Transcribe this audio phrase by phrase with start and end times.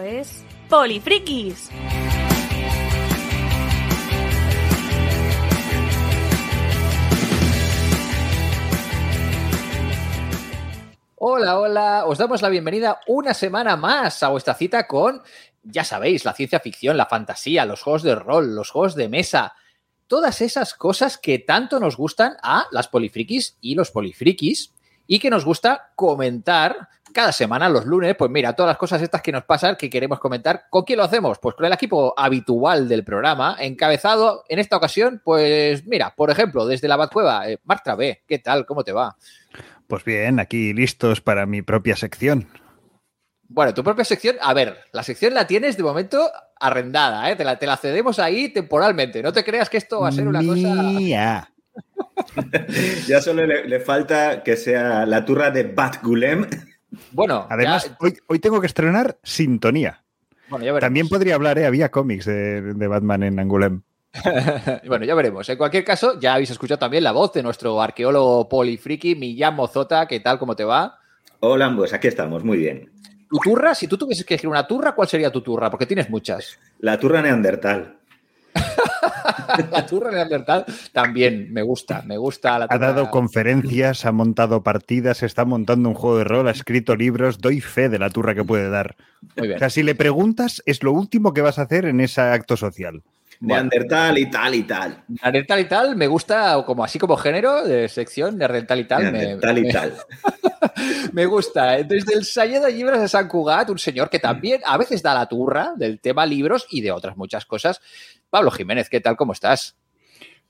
[0.00, 1.68] Es Polifrikis.
[11.16, 15.22] Hola, hola, os damos la bienvenida una semana más a vuestra cita con,
[15.62, 19.54] ya sabéis, la ciencia ficción, la fantasía, los juegos de rol, los juegos de mesa,
[20.06, 24.72] todas esas cosas que tanto nos gustan a las polifrikis y los polifrikis
[25.06, 29.22] y que nos gusta comentar cada semana, los lunes, pues mira, todas las cosas estas
[29.22, 30.64] que nos pasan que queremos comentar.
[30.70, 31.38] ¿Con quién lo hacemos?
[31.38, 36.66] Pues con el equipo habitual del programa, encabezado en esta ocasión, pues mira, por ejemplo,
[36.66, 38.66] desde la Batcueva, eh, Marta B, ¿qué tal?
[38.66, 39.16] ¿Cómo te va?
[39.86, 42.48] Pues bien, aquí listos para mi propia sección.
[43.48, 47.36] Bueno, tu propia sección, a ver, la sección la tienes de momento arrendada, ¿eh?
[47.36, 49.22] te, la, te la cedemos ahí temporalmente.
[49.22, 51.50] No te creas que esto va a ser una Mía.
[51.50, 51.52] cosa.
[53.06, 56.46] ya solo le, le, falta que sea la turra de Batgulem.
[57.12, 60.02] Bueno, además, ya, hoy, hoy, tengo que estrenar Sintonía.
[60.48, 61.66] Bueno, ya También podría hablar, ¿eh?
[61.66, 63.82] había cómics de, de Batman en Angulem.
[64.86, 65.48] bueno, ya veremos.
[65.48, 70.06] En cualquier caso, ya habéis escuchado también la voz de nuestro arqueólogo polifriki, Millán Mozota.
[70.06, 70.38] ¿Qué tal?
[70.38, 70.98] ¿Cómo te va?
[71.40, 72.90] Hola, pues aquí estamos, muy bien.
[73.28, 73.74] ¿Tu turra?
[73.74, 75.70] Si tú tuvieses que elegir una turra, ¿cuál sería tu turra?
[75.70, 76.58] Porque tienes muchas.
[76.80, 77.96] La turra neandertal.
[79.70, 82.66] la turra neandertal también me gusta, me gusta la.
[82.68, 87.38] Ha dado conferencias, ha montado partidas, está montando un juego de rol, ha escrito libros,
[87.38, 88.96] doy fe de la turra que puede dar.
[89.36, 89.56] Muy bien.
[89.56, 92.56] O sea, si le preguntas, es lo último que vas a hacer en ese acto
[92.56, 93.02] social.
[93.42, 95.04] Neandertal y tal y tal.
[95.08, 99.12] Neandertal y tal me gusta como así como género de sección, Neandertal y tal.
[99.12, 99.94] Neandertal me, y tal.
[101.12, 101.82] me gusta.
[101.82, 105.14] Desde el Salle de Libros de San Cugat, un señor que también a veces da
[105.14, 107.80] la turra del tema libros y de otras muchas cosas.
[108.30, 109.16] Pablo Jiménez, ¿qué tal?
[109.16, 109.76] ¿Cómo estás?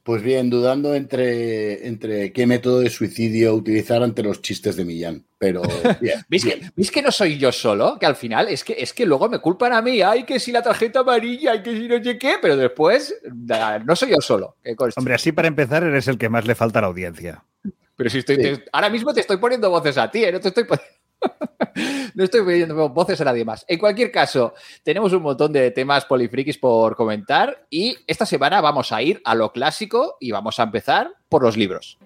[0.03, 5.25] Pues bien, dudando entre, entre qué método de suicidio utilizar ante los chistes de Millán.
[5.39, 5.62] Pero
[6.00, 6.61] bien, ¿Veis, bien.
[6.61, 7.98] Que, ¿Veis, Que, no soy yo solo?
[8.00, 10.03] Que al final es que, es que luego me culpan a mí.
[10.03, 12.34] Ay, que si la tarjeta amarilla, ay, que si no sé qué.
[12.43, 13.15] Pero después
[13.84, 14.56] no soy yo solo.
[14.97, 17.44] Hombre, así para empezar eres el que más le falta a la audiencia.
[17.94, 18.37] Pero si estoy.
[18.37, 18.43] Sí.
[18.43, 20.32] Te, ahora mismo te estoy poniendo voces a ti, ¿eh?
[20.32, 20.93] No te estoy poniendo.
[22.15, 23.65] no estoy pidiendo voces a nadie más.
[23.69, 28.93] En cualquier caso, tenemos un montón de temas polifrikis por comentar y esta semana vamos
[28.93, 31.99] a ir a lo clásico y vamos a empezar por los libros.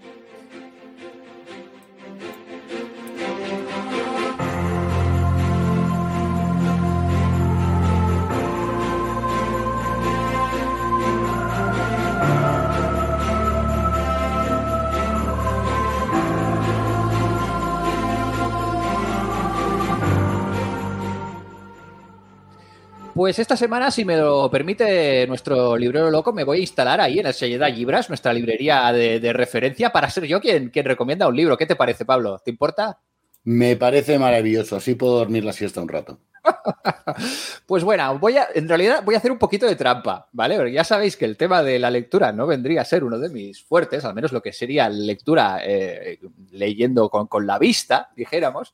[23.27, 27.19] Pues esta semana, si me lo permite nuestro librero loco, me voy a instalar ahí
[27.19, 31.27] en el Selleda Libras, nuestra librería de, de, referencia, para ser yo quien, quien recomienda
[31.27, 31.57] un libro.
[31.57, 32.39] ¿Qué te parece, Pablo?
[32.39, 33.01] ¿Te importa?
[33.43, 36.21] Me parece maravilloso, así puedo dormir la siesta un rato.
[37.67, 40.55] pues bueno, voy a, en realidad voy a hacer un poquito de trampa, ¿vale?
[40.55, 43.29] Porque ya sabéis que el tema de la lectura no vendría a ser uno de
[43.29, 46.21] mis fuertes, al menos lo que sería lectura eh,
[46.53, 48.73] leyendo con, con, la vista, dijéramos.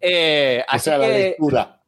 [0.00, 1.12] Eh, o sea, la que...
[1.12, 1.79] lectura.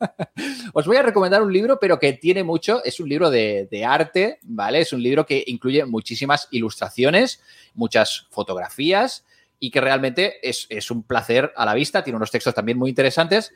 [0.72, 4.38] Os voy a recomendar un libro, pero que tiene mucho, es un libro de, arte,
[4.42, 4.80] ¿vale?
[4.80, 7.40] Es un libro que incluye muchísimas ilustraciones,
[7.74, 9.24] muchas fotografías
[9.60, 13.52] y que realmente es, un placer a la vista, tiene unos textos también muy interesantes,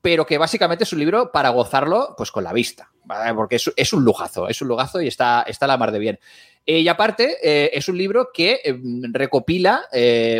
[0.00, 2.90] pero que básicamente es un libro para gozarlo pues con la vista.
[3.34, 6.18] Porque es, un lujazo, es un lujazo y está, está la mar de bien.
[6.64, 8.78] Eh, y aparte, eh, es un libro que eh,
[9.10, 9.88] recopila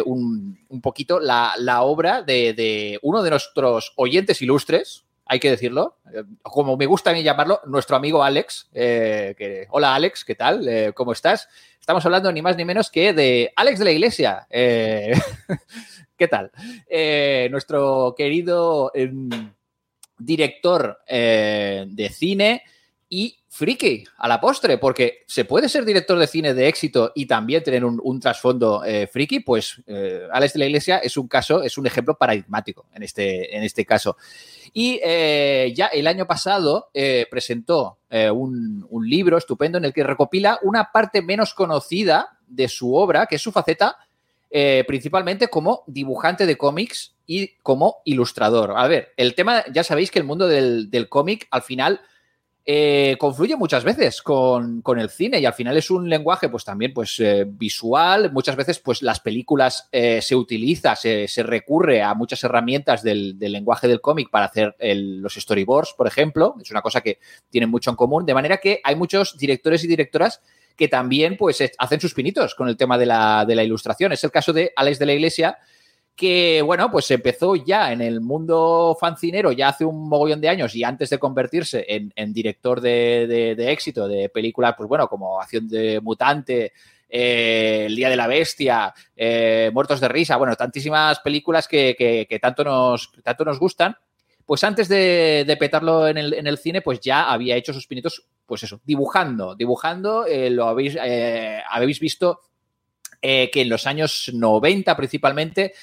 [0.05, 5.99] un, poquito la, obra de, uno de nuestros oyentes ilustres, hay que decirlo,
[6.43, 8.69] como me gusta a mí llamarlo, nuestro amigo Alex.
[8.73, 10.67] Eh, que, hola Alex, ¿qué tal?
[10.69, 11.49] Eh, ¿Cómo estás?
[11.81, 14.47] Estamos hablando ni más ni menos que de Alex de la Iglesia.
[14.51, 15.13] Eh,
[16.17, 16.51] ¿Qué tal?
[17.51, 18.93] nuestro querido
[20.19, 22.63] director de cine
[23.15, 27.27] y friki a la postre, porque se puede ser director de cine de éxito y
[27.27, 31.63] también tener un, trasfondo eh, friki, pues eh, Alex de la Iglesia es un caso,
[31.63, 34.17] es un ejemplo paradigmático en este, en este caso.
[34.73, 36.89] Y eh, ya el año pasado
[37.31, 42.95] presentó un, un, libro estupendo en el que recopila una parte menos conocida de su
[42.95, 43.99] obra, que es su faceta
[44.87, 48.73] principalmente como dibujante de cómics y como ilustrador.
[48.75, 52.01] A ver, el tema, ya sabéis que el mundo del, del cómic al final
[52.65, 56.65] eh, confluye muchas veces con, con, el cine y al final es un lenguaje pues
[56.65, 62.03] también pues eh, visual, muchas veces pues las películas eh, se utiliza, se, se, recurre
[62.03, 66.71] a muchas herramientas del, del lenguaje del cómic para hacer los storyboards, por ejemplo, es
[66.71, 67.19] una cosa que
[67.51, 70.41] tienen mucho en común, de manera que hay muchos directores y directoras
[70.77, 74.23] que también pues hacen sus pinitos con el tema de la, de la ilustración, es
[74.23, 75.59] el caso de Alex de la Iglesia,
[76.15, 80.75] que, bueno, pues empezó ya en el mundo fancinero ya hace un mogollón de años
[80.75, 86.01] y antes de convertirse en, director de, éxito de películas, pues bueno, como Acción de
[86.01, 86.73] Mutante,
[87.09, 92.63] eh, El Día de la Bestia, eh, Muertos de Risa, bueno, tantísimas películas que, tanto,
[92.63, 93.97] nos, tanto nos gustan.
[94.45, 98.81] Pues antes de, petarlo en el, cine, pues ya había hecho sus pinitos, pues eso,
[98.85, 100.97] dibujando, dibujando, eh, lo habéis,
[101.71, 102.41] habéis visto
[103.21, 105.75] que en los años 90 principalmente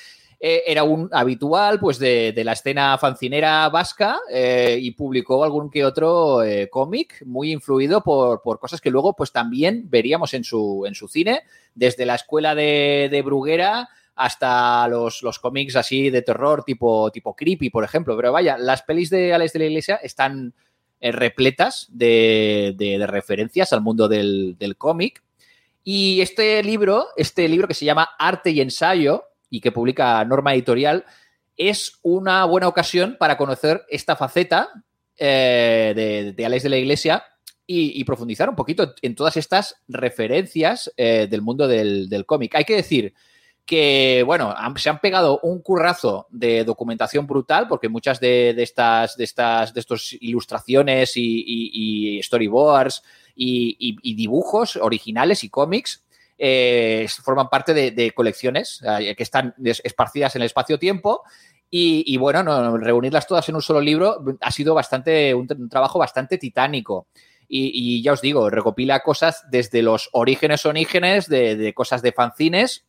[0.42, 5.84] eh, era un habitual pues de, la escena fancinera vasca eh, y publicó algún que
[5.84, 10.96] otro eh, cómic muy influido por, cosas que luego pues también veríamos en su, en
[10.96, 11.42] su cine,
[11.76, 17.70] desde la escuela de, Bruguera hasta los, los, cómics así de terror tipo, tipo creepy,
[17.70, 18.16] por ejemplo.
[18.16, 20.54] Pero vaya, las pelis de Alex de la Iglesia están
[21.02, 25.22] repletas de, de, referencias al mundo del, del cómic.
[25.84, 30.54] Y este libro, este libro que se llama Arte y Ensayo, y que publica Norma
[30.54, 31.06] Editorial,
[31.58, 34.70] es una buena ocasión para conocer esta faceta
[35.18, 37.24] eh, de, de Alex de la Iglesia
[37.72, 42.56] y, profundizar un poquito en todas estas referencias eh, del mundo del, cómic.
[42.56, 43.14] Hay que decir
[43.64, 49.24] que, bueno, se han pegado un currazo de documentación brutal porque muchas de, estas, de
[49.24, 53.04] estas, de estos ilustraciones y, storyboards
[53.36, 56.04] y, dibujos originales y cómics
[56.42, 61.24] eh, forman parte de, colecciones eh, que están esparcidas en el espacio-tiempo.
[61.72, 67.08] Y, bueno, reunirlas todas en un solo libro ha sido bastante un, trabajo bastante titánico.
[67.48, 72.86] Y, ya os digo, recopila cosas desde los orígenes orígenes de, cosas de fanzines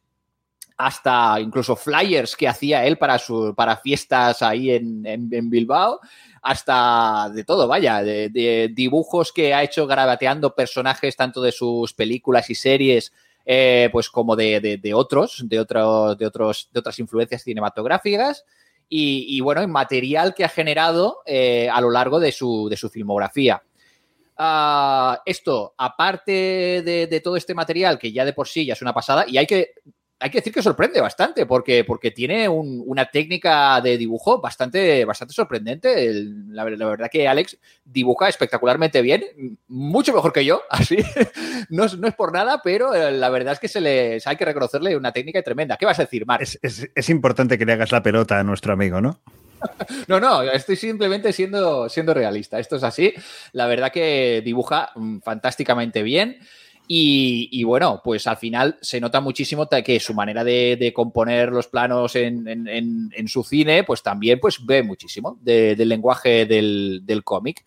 [0.78, 6.00] hasta incluso flyers que hacía él para, su, para fiestas ahí en, Bilbao,
[6.40, 12.48] hasta de todo, vaya, de, dibujos que ha hecho grabateando personajes tanto de sus películas
[12.48, 13.12] y series
[13.52, 18.44] eh, pues como de, otros, de, otros, de, otros, de otras influencias cinematográficas.
[18.88, 22.88] Y, bueno, en material que ha generado eh, a lo largo de su, de su
[22.88, 23.60] filmografía.
[24.36, 28.94] Ah, esto, aparte de, todo este material, que ya de por sí ya es una
[28.94, 29.72] pasada, y hay que
[30.20, 35.32] hay que decir que sorprende bastante, porque, porque tiene una técnica de dibujo bastante, bastante
[35.32, 36.12] sorprendente.
[36.48, 40.98] la, verdad que Alex dibuja espectacularmente bien, mucho mejor que yo, así.
[41.70, 44.94] no, es, por nada, pero eh, la verdad es que se le hay que reconocerle
[44.94, 45.78] una técnica tremenda.
[45.78, 46.42] ¿Qué vas a decir, Marc?
[46.42, 49.20] Es, importante que le hagas la pelota a nuestro amigo, ¿no?
[50.08, 52.58] No, no, estoy simplemente siendo, siendo realista.
[52.58, 53.12] Esto es así.
[53.52, 56.38] La verdad que dibuja mm, fantásticamente bien.
[56.92, 62.16] Y, bueno, pues al final se nota muchísimo que su manera de, componer los planos
[62.16, 67.64] en, su cine, pues también pues ve muchísimo del lenguaje del, cómic.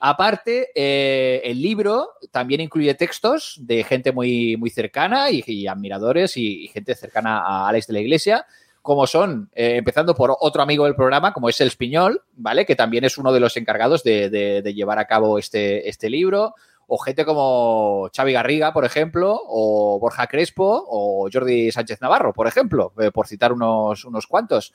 [0.00, 6.68] Aparte, eh, el libro también incluye textos de gente muy, muy cercana y, admiradores y,
[6.68, 8.46] gente cercana a Alex de la Iglesia,
[8.80, 12.64] como son, eh, empezando por otro amigo del programa, como es El Espiñol, ¿vale?
[12.64, 16.54] Que también es uno de los encargados de, llevar a cabo este, este libro
[16.90, 22.48] o gente como Xavi Garriga, por ejemplo, o Borja Crespo, o Jordi Sánchez Navarro, por
[22.48, 24.72] ejemplo, eh, por citar unos, unos cuantos.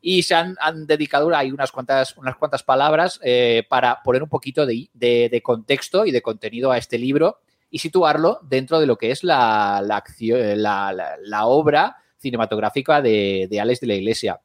[0.00, 0.54] Y se han,
[0.86, 6.12] dedicado ahí unas cuantas, unas cuantas palabras eh, para poner un poquito de, contexto y
[6.12, 11.96] de contenido a este libro y situarlo dentro de lo que es la, la, obra
[12.18, 14.40] cinematográfica de, de Alex de la Iglesia.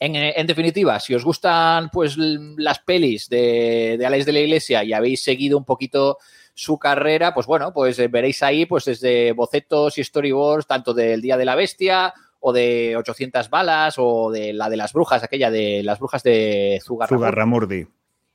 [0.00, 4.82] En, en, definitiva, si os gustan pues las pelis de, de Alex de la Iglesia
[4.82, 6.18] y habéis seguido un poquito
[6.58, 11.22] su carrera, pues bueno, pues eh, veréis ahí pues desde bocetos y storyboards, tanto del
[11.22, 15.52] Día de la Bestia o de 800 balas o de la de las brujas, aquella
[15.52, 17.86] de las brujas de Zugarramurdi.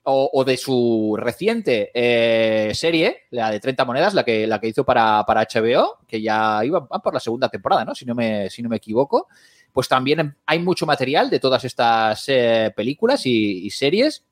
[0.06, 4.68] O, o, de su reciente eh, serie, la de 30 monedas, la que, la que
[4.68, 7.96] hizo para, para HBO, que ya iba por la segunda temporada, ¿no?
[7.96, 9.28] Si no me, si no me equivoco.
[9.72, 14.26] Pues también hay mucho material de todas estas eh, películas y, y series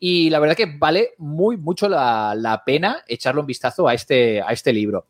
[0.00, 4.48] y la verdad que vale muy mucho la, pena echarle un vistazo a este, a
[4.48, 5.06] este libro.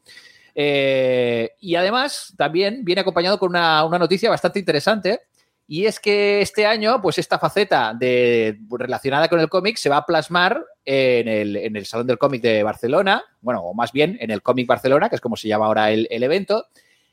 [0.54, 5.20] Eh, y además también viene acompañado con una, noticia bastante interesante
[5.68, 9.98] y es que este año, pues esta faceta de, relacionada con el cómic se va
[9.98, 14.42] a plasmar en el, Salón del Cómic de Barcelona, bueno, o más bien en el
[14.42, 16.66] Cómic Barcelona, que es como se llama ahora el, el, evento,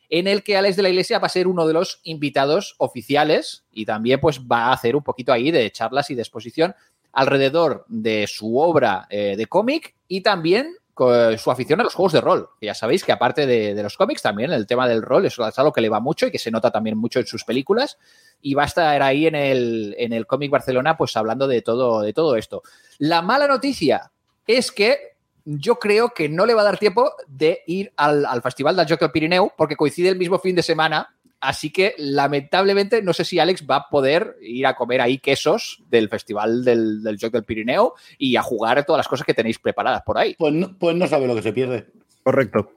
[0.10, 3.66] en el que Alex de la Iglesia va a ser uno de los invitados oficiales
[3.74, 6.74] y también pues va a hacer un poquito ahí de charlas y de exposición
[7.16, 12.22] alrededor de su obra eh, de cómic y también su afición a los juegos de
[12.22, 12.50] rol.
[12.62, 15.82] ya sabéis que aparte de, los cómics, también el tema del rol es algo que
[15.82, 17.98] le va mucho y que se nota también mucho en sus películas.
[18.42, 22.02] Y va a estar ahí en el, en el cómic Barcelona, pues hablando de todo,
[22.02, 22.64] de todo esto.
[22.98, 24.10] La mala noticia
[24.48, 28.76] es que yo creo que no le va a dar tiempo de ir al, Festival
[28.76, 33.26] del Joker Pirineu, porque coincide el mismo fin de semana Así que lamentablemente no sé
[33.26, 37.34] si Alex va a poder ir a comer ahí quesos del Festival del, del Joc
[37.34, 40.36] del Pirineo y a jugar todas las cosas que tenéis preparadas por ahí.
[40.38, 41.88] Pues no, pues no sabe lo que se pierde.
[42.24, 42.72] Correcto.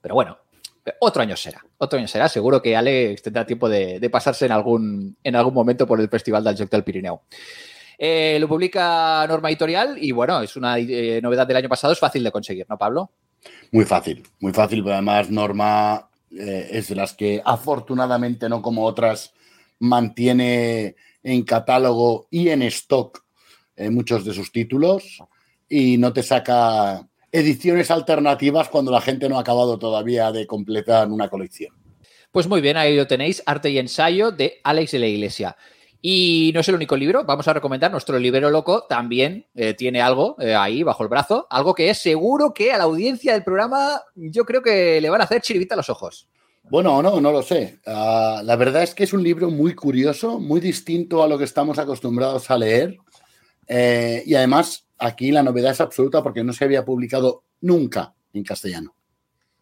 [0.00, 0.38] Pero bueno,
[1.00, 1.64] otro año será.
[1.78, 2.28] Otro año será.
[2.28, 6.08] Seguro que Alex tendrá tiempo de, de pasarse en algún, en algún momento por el
[6.08, 7.22] Festival del Joc del Pirineo.
[7.98, 11.98] Eh, lo publica Norma Editorial y bueno, es una eh, novedad del año pasado, es
[11.98, 13.12] fácil de conseguir, ¿no, Pablo?
[13.72, 18.84] Muy fácil, muy fácil, pero además Norma eh, es de las que afortunadamente, no como
[18.84, 19.32] otras,
[19.78, 23.24] mantiene en catálogo y en stock
[23.76, 25.22] eh, muchos de sus títulos
[25.68, 31.08] y no te saca ediciones alternativas cuando la gente no ha acabado todavía de completar
[31.08, 31.74] una colección.
[32.30, 35.56] Pues muy bien, ahí lo tenéis, Arte y Ensayo de Alex de la Iglesia.
[36.06, 40.02] Y no es el único libro, vamos a recomendar nuestro libro loco, también eh, tiene
[40.02, 43.42] algo eh, ahí bajo el brazo, algo que es seguro que a la audiencia del
[43.42, 46.28] programa yo creo que le van a hacer chirivita a los ojos.
[46.64, 47.80] Bueno, no, no lo sé.
[47.86, 51.44] Uh, la verdad es que es un libro muy curioso, muy distinto a lo que
[51.44, 52.98] estamos acostumbrados a leer.
[53.66, 58.44] Eh, y además, aquí la novedad es absoluta porque no se había publicado nunca en
[58.44, 58.94] castellano.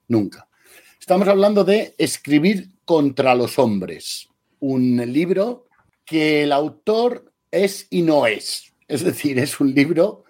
[0.08, 0.49] Nunca.
[0.99, 5.66] Estamos hablando de Escribir contra los hombres, un libro
[6.04, 8.73] que el autor es y no es.
[8.88, 10.25] Es decir, es un libro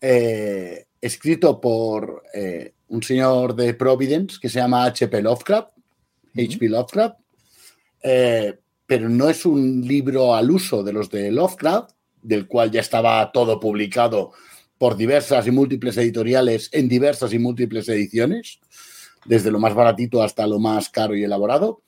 [0.00, 5.22] eh, escrito por eh, un señor de Providence que se llama H.P.
[5.22, 5.70] Lovecraft,
[6.34, 6.68] H.P.
[6.68, 7.16] Lovecraft,
[8.02, 11.90] eh, pero no es un libro al uso de los de Lovecraft,
[12.22, 14.32] del cual ya estaba todo publicado
[14.78, 18.60] por diversas y múltiples editoriales en diversas y múltiples ediciones,
[19.24, 21.82] desde lo más baratito hasta lo más caro y elaborado,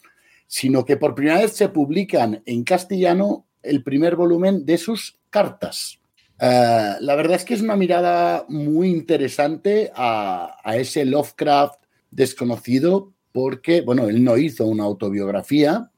[0.51, 6.01] sino que por primera vez se publican en castellano el primer volumen de sus cartas.
[6.41, 11.81] Uh, la verdad es que es una mirada muy interesante a, a, ese Lovecraft
[12.11, 15.93] desconocido porque, bueno, él no hizo una autobiografía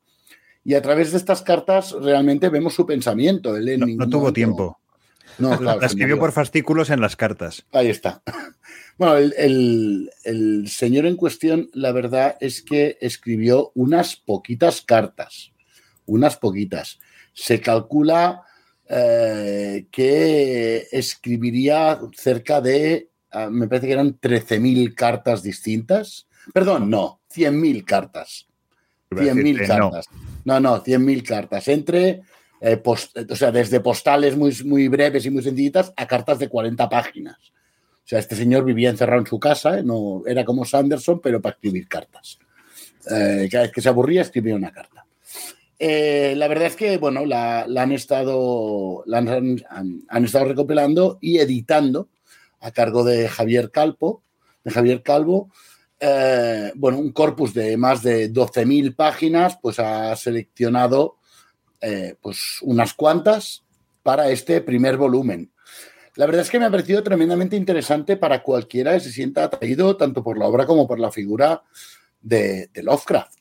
[0.65, 3.57] y a través de estas cartas realmente vemos su pensamiento.
[3.57, 4.79] Él no, no, tuvo tiempo.
[5.39, 7.65] No, claro, la escribió por fascículos en las cartas.
[7.73, 8.23] Ahí está.
[9.03, 15.51] Bueno, el, el, el, señor en cuestión, la verdad es que escribió unas poquitas cartas,
[16.07, 17.01] unas poquitas.
[17.33, 18.45] Se calcula
[18.89, 26.29] eh, que escribiría cerca de, uh, me parece que eran 13.000 cartas distintas.
[26.55, 28.47] Perdón, no, 100.000 cartas.
[29.11, 30.07] 100.000 cartas.
[30.45, 31.67] No, no, no 100.000 cartas.
[31.67, 32.23] Entre,
[32.61, 36.49] eh, post, o sea, desde postales muy, muy breves y muy sencillitas a cartas de
[36.49, 37.53] 40 páginas.
[38.05, 39.83] O sea, este señor vivía encerrado en su casa, ¿eh?
[39.85, 42.39] no, era como Sanderson, pero para escribir cartas.
[43.11, 45.07] Eh, cada vez que se aburría, escribía una carta.
[45.79, 51.39] Eh, la verdad es que, bueno, la, han, estado, han, han, han, estado recopilando y
[51.39, 52.09] editando
[52.61, 54.23] a cargo de Javier Calvo,
[54.65, 55.51] de Javier Calvo,
[56.75, 61.19] bueno, un corpus de más de 12.000 páginas, pues ha seleccionado
[62.21, 63.65] pues unas cuantas
[64.03, 65.53] para este primer volumen.
[66.17, 69.97] La verdad es que me ha parecido tremendamente interesante para cualquiera que se sienta atraído
[69.97, 71.63] tanto por la obra como por la figura
[72.21, 73.41] de, Lovecraft.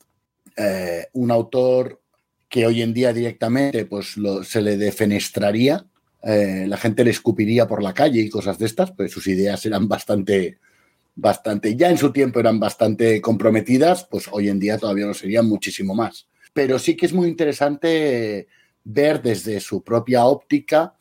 [0.56, 2.02] Eh, un autor
[2.48, 5.86] que hoy en día directamente pues, se le defenestraría,
[6.24, 9.66] eh, la gente le escupiría por la calle y cosas de estas, pues sus ideas
[9.66, 10.60] eran bastante,
[11.16, 15.48] bastante, ya en su tiempo eran bastante comprometidas, pues hoy en día todavía lo serían
[15.48, 16.28] muchísimo más.
[16.54, 18.48] Pero sí que es muy interesante
[18.84, 20.96] ver desde su propia óptica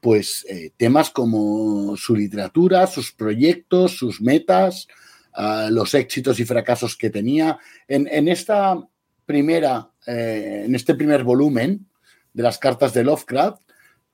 [0.00, 4.88] pues eh, temas como su literatura, sus proyectos, sus metas,
[5.36, 7.58] uh, los éxitos y fracasos que tenía.
[7.86, 8.82] En, en esta
[9.26, 11.86] primera, eh, en este primer volumen
[12.32, 13.60] de las cartas de Lovecraft,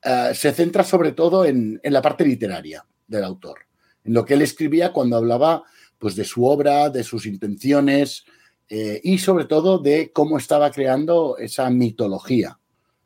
[0.04, 3.60] uh, se centra sobre todo en, en, la parte literaria del autor,
[4.04, 5.62] en lo que él escribía cuando hablaba
[5.98, 8.24] pues, de su obra, de sus intenciones
[8.68, 12.58] eh, y sobre todo de cómo estaba creando esa mitología,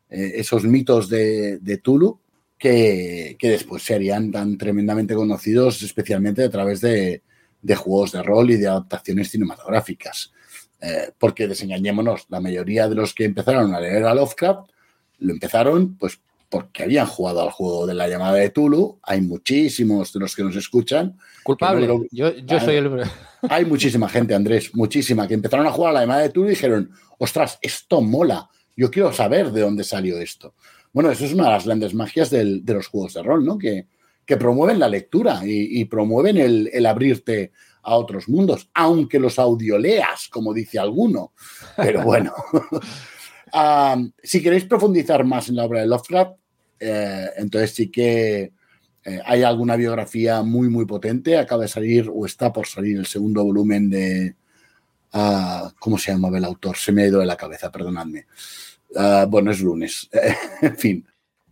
[0.09, 2.20] esos mitos de, de Tulu
[2.61, 7.23] que, que, después serían tan tremendamente conocidos, especialmente a través de,
[7.59, 10.31] de juegos de rol y de adaptaciones cinematográficas.
[10.79, 14.69] Eh, porque desengañémonos, la mayoría de los que empezaron a leer a Lovecraft
[15.17, 18.99] lo empezaron pues porque habían jugado al juego de la llamada de Tulu.
[19.01, 21.17] Hay muchísimos de los que nos escuchan.
[21.41, 21.87] Culpable.
[21.87, 22.05] No lo...
[22.11, 23.03] yo, yo soy el.
[23.49, 26.51] Hay muchísima gente, Andrés, muchísima, que empezaron a jugar a la llamada de Tulu y
[26.51, 28.49] dijeron: ostras, esto mola.
[28.77, 30.53] Yo quiero saber de dónde salió esto.
[30.93, 33.57] Bueno, eso es una de las grandes magias del, de los juegos de rol, ¿no?
[33.57, 33.87] Que,
[34.25, 37.51] que promueven la lectura y, y promueven el, el, abrirte
[37.83, 41.33] a otros mundos, aunque los audioleas, como dice alguno.
[41.77, 42.33] Pero bueno.
[43.53, 46.37] um, si queréis profundizar más en la obra de Lovecraft,
[46.79, 48.51] eh, entonces sí que
[49.03, 51.37] eh, hay alguna biografía muy, muy potente.
[51.37, 54.35] Acaba de salir o está por salir el segundo volumen de
[55.13, 56.77] uh, ¿Cómo se llamaba el autor?
[56.77, 58.25] Se me ha ido de la cabeza, perdonadme.
[58.95, 60.09] Ah, bueno, es lunes.
[60.61, 61.07] en fin,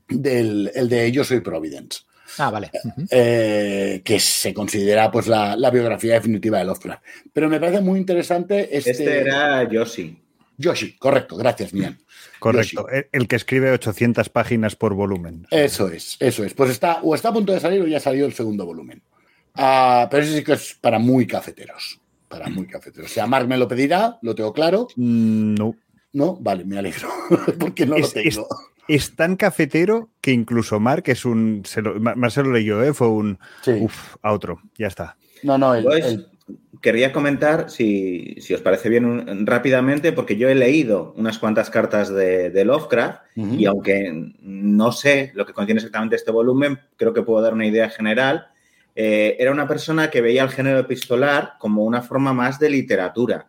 [0.08, 2.01] del, el de Yo soy Providence.
[2.38, 2.69] Ah, vale.
[3.10, 7.03] Eh, que se considera pues la, la biografía definitiva de Lovecraft.
[7.34, 10.17] Pero me parece muy interesante este, Este era Yoshi.
[10.58, 11.98] Yoshi, correcto, gracias, Mian.
[12.39, 12.88] Correcto.
[12.89, 15.48] El, el que escribe 800 páginas por volumen.
[15.50, 16.53] Eso es, eso es.
[16.53, 19.01] Pues está, o está a punto de salir o ya salió el segundo volumen.
[19.55, 22.00] Ah, pero eso sí que es para muy cafeteros.
[22.27, 23.10] Para muy cafeteros.
[23.10, 24.88] O sea, Mark me lo pedirá, lo tengo claro.
[24.96, 25.75] Mm, No.
[26.13, 27.07] No, vale, me alegro.
[27.59, 28.47] Porque no lo Es- es- tengo.
[28.87, 31.61] Es tan cafetero que incluso Mark es un.
[31.63, 31.93] Se lo,
[32.31, 32.91] se lo leyó, ¿eh?
[32.91, 33.37] Fue un.
[33.61, 33.73] Sí.
[33.81, 34.61] Uf, a otro.
[34.79, 35.15] Ya está.
[35.43, 36.27] No, no, el, Pues, el-
[36.81, 41.69] Quería comentar, si, si os parece bien, un- rápidamente, porque yo he leído unas cuantas
[41.69, 44.11] cartas de, de Lovecraft y aunque
[44.41, 48.47] no sé lo que contiene exactamente este volumen, creo que puedo dar una idea general.
[48.95, 53.49] Eh, era una persona que veía el género epistolar como una forma más de literatura,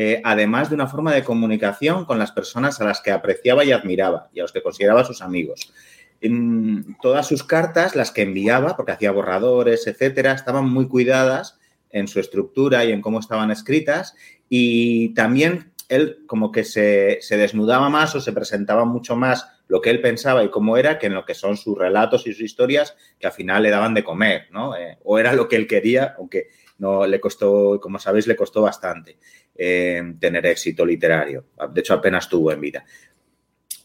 [0.00, 3.72] eh, además de una forma de comunicación con las personas a las que apreciaba y
[3.72, 5.72] admiraba y a los que consideraba sus amigos.
[6.20, 11.58] En todas sus cartas, las que enviaba, porque hacía borradores, etcétera, estaban muy cuidadas
[11.90, 14.14] en su estructura y en cómo estaban escritas
[14.48, 19.80] y también él como que se, se desnudaba más o se presentaba mucho más lo
[19.80, 22.42] que él pensaba y cómo era que en lo que son sus relatos y sus
[22.42, 24.76] historias que al final le daban de comer, ¿no?
[24.76, 28.62] Eh, o era lo que él quería, aunque no le costó, como sabéis, le costó
[28.62, 29.18] bastante
[29.54, 31.46] eh, tener éxito literario.
[31.72, 32.84] De hecho, apenas tuvo en vida.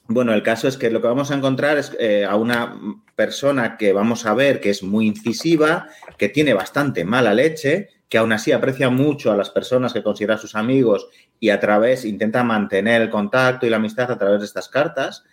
[0.07, 2.77] Bueno, el caso es que lo que vamos a encontrar es eh, a una
[3.15, 8.17] persona que vamos a ver que es muy incisiva, que tiene bastante mala leche, que
[8.17, 11.07] aún así aprecia mucho a las personas que considera sus amigos
[11.39, 15.23] y a través intenta mantener el contacto y la amistad a través de estas cartas,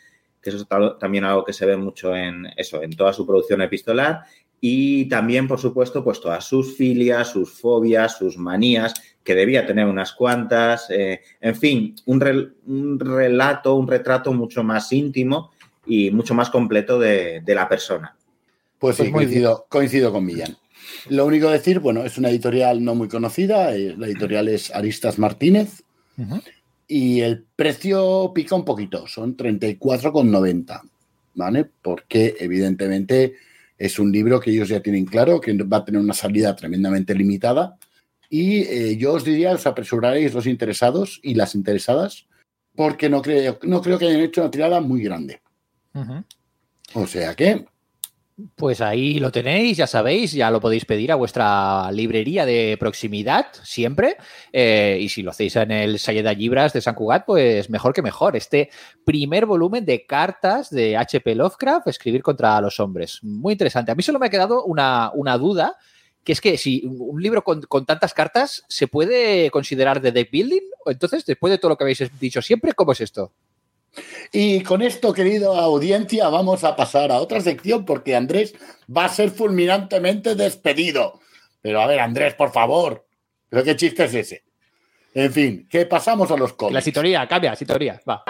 [0.40, 3.60] que eso es también algo que se ve mucho en eso, en toda su producción
[3.62, 4.22] epistolar.
[4.60, 8.92] Y también, por supuesto, pues todas sus filias, sus fobias, sus manías,
[9.24, 10.86] que debía tener unas cuantas.
[10.90, 15.50] eh, en fin, un, rel- un relato, un retrato mucho más íntimo
[15.86, 18.14] y mucho más completo de, de la persona.
[18.78, 20.56] Pues sí, Pues coincido, coincido con Millán.
[21.08, 24.74] Lo único que decir, bueno, es una editorial no muy conocida, eh, la editorial es
[24.74, 25.82] Aristas Martínez
[26.86, 30.80] y el precio pica un poquito, son 34,90,
[31.34, 31.66] ¿vale?
[31.80, 33.34] Porque evidentemente
[33.80, 37.14] es un libro que ellos ya tienen claro que va a tener una salida tremendamente
[37.14, 37.78] limitada
[38.28, 42.26] y eh, yo os diría, os apresuraréis los interesados y las interesadas
[42.76, 45.40] porque no creo, no creo que hayan hecho una tirada muy grande.
[46.94, 47.64] O sea que
[48.56, 53.46] Pues ahí lo tenéis, ya sabéis, ya lo podéis pedir a vuestra librería de proximidad
[53.62, 54.16] siempre.
[54.52, 58.02] Eh, y si lo hacéis en el Sayeda Libras de San Cugat, pues mejor que
[58.02, 58.36] mejor.
[58.36, 58.70] Este
[59.04, 61.34] primer volumen de cartas de H.P.
[61.34, 63.18] Lovecraft, Escribir contra los hombres.
[63.22, 63.92] Muy interesante.
[63.92, 65.76] A mí solo me ha quedado una, una duda,
[66.24, 70.30] que es que si un libro con, con tantas cartas se puede considerar de deck
[70.30, 73.32] building, entonces, después de todo lo que habéis dicho siempre, ¿cómo es esto?
[74.32, 78.54] Y con esto, querido audiencia, vamos a pasar a otra sección porque Andrés
[78.94, 81.20] va a ser fulminantemente despedido.
[81.62, 83.06] Pero a ver, Andrés, por favor.
[83.48, 84.44] ¿Pero qué chiste es ese?
[85.14, 86.84] En fin, que pasamos a los La cómics.
[86.84, 88.22] sintonía, cambia, sintonía, va.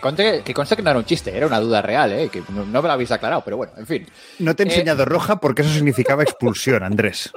[0.00, 2.28] Que conste, que conste que no era un chiste, era una duda real, ¿eh?
[2.30, 4.06] que no, no me lo habéis aclarado, pero bueno, en fin.
[4.38, 7.30] No te he Eh, enseñado roja porque eso significaba expulsión, Andrés.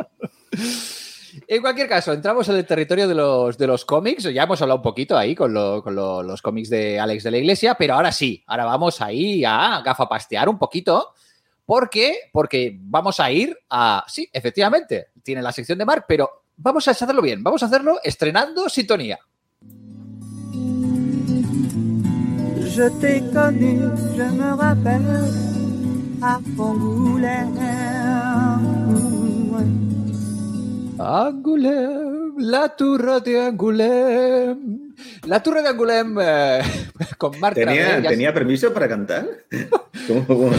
[1.47, 4.23] En cualquier caso, entramos en el territorio de los, de los cómics.
[4.31, 7.31] Ya hemos hablado un poquito ahí con, lo- con lo- los cómics de Alex de
[7.31, 11.13] la Iglesia, pero ahora sí, ahora vamos ahí a gafapastear un poquito.
[11.65, 12.29] ¿Por qué?
[12.31, 14.05] Porque vamos a ir a.
[14.07, 17.43] Sí, efectivamente, tiene la sección de Mark, pero vamos a hacerlo bien.
[17.43, 19.19] Vamos a hacerlo estrenando sintonía.
[22.75, 23.73] Je t'ai connu,
[24.17, 25.01] je me rappelle,
[26.21, 27.59] à Angoulême.
[30.99, 34.93] Angoulême, la turra de Angoulême.
[35.27, 36.61] La turra de Angoulême eh,
[37.17, 39.25] con Mark ¿Tenía, ¿tenía permiso para cantar?
[40.07, 40.51] ¿Cómo- cómo?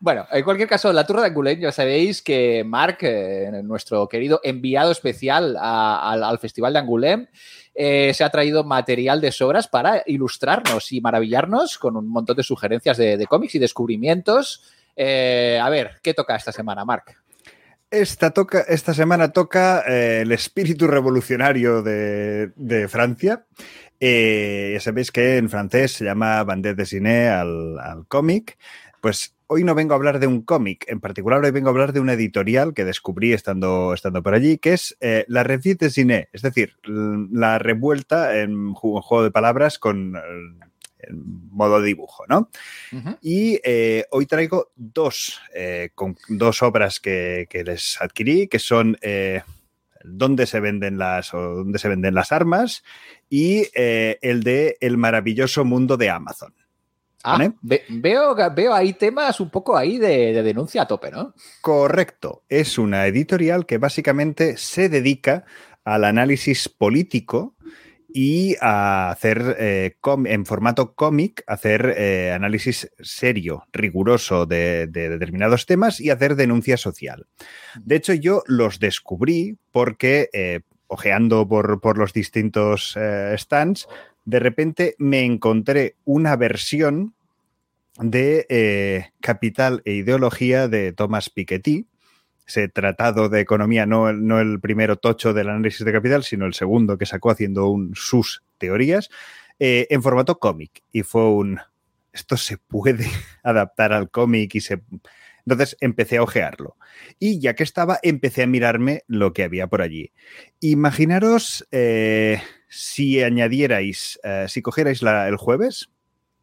[0.00, 4.40] Bueno, en cualquier caso, la Turra de Angoulême, ya sabéis que Marc, eh, nuestro querido
[4.44, 7.28] enviado especial a- al Festival de Angoulême,
[7.76, 12.42] eh, se ha traído material de sobras para ilustrarnos y maravillarnos con un montón de
[12.42, 14.64] sugerencias de, de cómics y descubrimientos.
[14.96, 17.22] Eh, a ver, ¿qué toca esta semana, Marc?
[17.90, 23.44] Esta, toca, esta semana toca eh, el espíritu revolucionario de, de Francia.
[24.00, 28.58] Ya sabéis que en francés se llama Bandette dessinée al, al cómic.
[29.00, 31.92] Pues hoy no vengo a hablar de un cómic, en particular hoy vengo a hablar
[31.92, 35.90] de una editorial que descubrí estando, estando por allí, que es eh, la Revue de
[35.90, 40.16] Cine, es decir, la revuelta en juego de palabras con
[40.98, 42.50] el modo dibujo, ¿no?
[43.22, 48.96] Y eh, hoy traigo dos, eh, con, dos obras que, que, les adquirí, que son
[50.04, 52.82] dónde se venden las o dónde se venden las armas
[53.28, 56.54] y el de El maravilloso mundo de Amazon.
[57.28, 57.52] Ah,
[57.88, 61.34] veo, veo ahí temas un poco ahí de, denuncia a tope, ¿no?
[61.60, 62.44] Correcto.
[62.48, 65.44] Es una editorial que básicamente se dedica
[65.84, 67.56] al análisis político
[68.08, 76.00] y a hacer eh, en formato cómic, hacer eh, análisis serio, riguroso de, determinados temas
[76.00, 77.26] y hacer denuncia social.
[77.82, 82.96] De hecho, yo los descubrí porque, eh, ojeando por, por, los distintos
[83.36, 83.88] stands,
[84.26, 87.14] de repente me encontré una versión
[87.98, 91.86] de eh, Capital e Ideología de Thomas Piketty,
[92.46, 96.54] ese tratado de economía, no, no, el primero tocho del análisis de capital, sino el
[96.54, 99.08] segundo que sacó haciendo un, sus teorías,
[99.58, 100.82] eh, en formato cómic.
[100.92, 101.60] Y fue un,
[102.12, 103.06] esto se puede
[103.42, 104.82] adaptar al cómic y se...
[105.46, 106.76] Entonces empecé a ojearlo.
[107.18, 110.12] Y ya que estaba, empecé a mirarme lo que había por allí.
[110.60, 115.90] Imaginaros eh, si añadierais, si cogierais el jueves,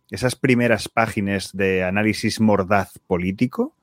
[0.10, 3.76] esas primeras páginas de análisis mordaz político,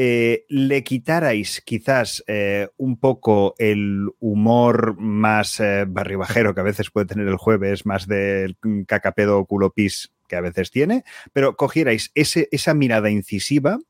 [0.00, 6.92] eh, le quitarais quizás eh, un poco el humor más eh, barribajero que a veces
[6.92, 8.56] puede tener el jueves, más del
[8.86, 13.80] cacapedo culopis que a veces tiene, pero cogierais esa mirada incisiva,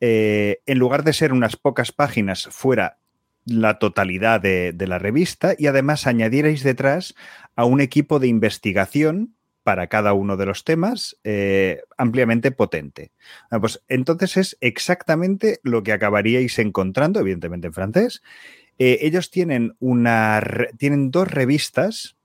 [0.00, 2.98] en lugar de ser unas pocas páginas, fuera
[3.46, 7.14] la totalidad de, la revista y además añadierais detrás
[7.54, 13.12] a un equipo de investigación para cada uno de los temas eh, ampliamente potente.
[13.60, 18.22] pues entonces es exactamente lo que acabaríais encontrando, evidentemente en francés.
[18.78, 20.42] Eh, ellos tienen, una,
[20.76, 22.16] tienen dos revistas.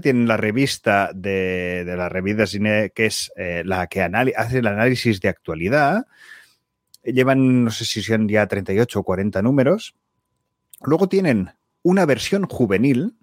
[0.00, 5.20] Tienen la revista de, la revista Cine, que es eh, la que hace el análisis
[5.20, 6.06] de actualidad.
[7.04, 9.94] Llevan, no sé si son ya 38 o 40 números.
[10.82, 11.50] Luego tienen
[11.82, 13.16] una versión juvenil,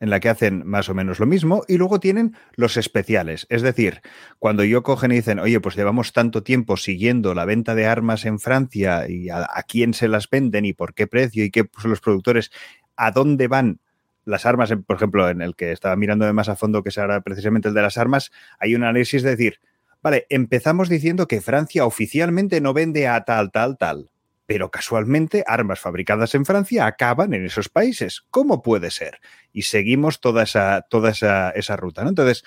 [0.00, 3.46] en la que hacen más o menos lo mismo, y luego tienen los especiales.
[3.50, 4.00] Es decir,
[4.40, 8.24] cuando yo cogen y dicen, oye, pues llevamos tanto tiempo siguiendo la venta de armas
[8.24, 11.84] en Francia y a, quién se las venden y por qué precio y qué pues,
[11.84, 12.50] los productores,
[12.96, 13.78] a dónde van
[14.24, 17.20] las armas, por ejemplo, en el que estaba mirando de más a fondo, que ahora
[17.20, 19.60] precisamente el de las armas, hay un análisis de decir,
[20.02, 24.10] vale, empezamos diciendo que Francia oficialmente no vende a tal, tal, tal
[24.44, 28.22] pero casualmente armas fabricadas en Francia acaban en esos países.
[28.30, 29.18] ¿Cómo puede ser?
[29.52, 32.02] Y seguimos toda esa, toda esa, esa ruta.
[32.02, 32.10] ¿no?
[32.10, 32.44] Entonces,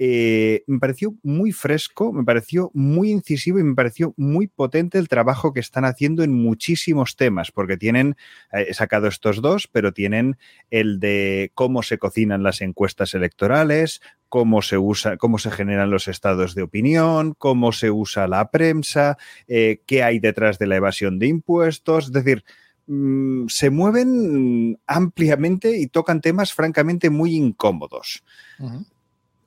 [0.00, 5.08] eh, me pareció muy fresco, me pareció muy incisivo y me pareció muy potente el
[5.08, 8.16] trabajo que están haciendo en muchísimos temas, porque tienen,
[8.52, 10.38] eh, he sacado estos dos, pero tienen
[10.70, 16.08] el de cómo se cocinan las encuestas electorales, cómo se usa, cómo se generan los
[16.08, 21.18] estados de opinión, cómo se usa la prensa, eh, qué hay detrás de la evasión
[21.18, 22.44] de impuestos, es decir,
[22.86, 28.22] mm, se mueven ampliamente y tocan temas francamente muy incómodos.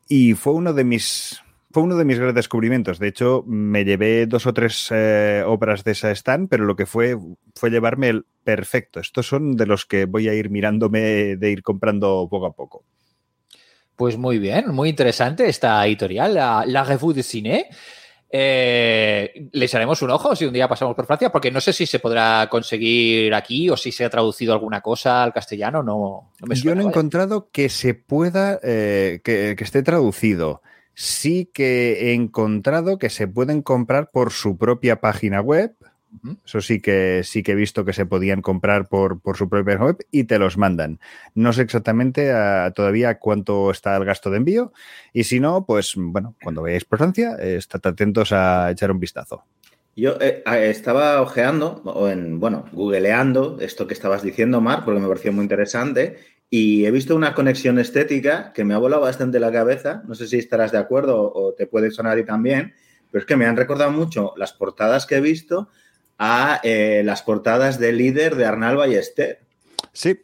[0.07, 1.41] Y fue uno de mis
[1.73, 2.99] fue uno de mis grandes descubrimientos.
[2.99, 6.85] De hecho, me llevé dos o tres eh, obras de esa stand, pero lo que
[6.85, 7.17] fue
[7.55, 8.99] fue llevarme el perfecto.
[8.99, 12.83] Estos son de los que voy a ir mirándome de ir comprando poco a poco.
[14.01, 17.69] Pues muy bien, muy interesante esta editorial, la, la Revue de Cine.
[18.31, 21.85] Eh, les haremos un ojo si un día pasamos por Francia, porque no sé si
[21.85, 25.83] se podrá conseguir aquí o si se ha traducido alguna cosa al castellano.
[25.83, 30.63] No, me Yo no he encontrado que se pueda, eh, que, que esté traducido.
[30.95, 35.75] Sí que he encontrado que se pueden comprar por su propia página web
[36.45, 39.97] eso sí que sí que he visto que se podían comprar por, su propia web
[40.11, 40.99] y te los mandan.
[41.35, 44.73] No sé exactamente ah, todavía cuánto está el gasto de envío.
[45.13, 49.43] Y si no, pues bueno, cuando veáis por Francia, estad atentos a echar un vistazo.
[49.95, 55.07] Yo eh, estaba ojeando, o en, bueno, googleando esto que estabas diciendo, Mar, porque me
[55.07, 56.17] pareció muy interesante.
[56.49, 60.03] Y he visto una conexión estética que me ha volado bastante la cabeza.
[60.07, 62.73] No sé si estarás de acuerdo o te puede sonar y también,
[63.09, 65.69] pero es que me han recordado mucho las portadas que he visto
[66.23, 69.39] a eh, las portadas de líder de Arnal Ballester.
[69.91, 70.19] Sí.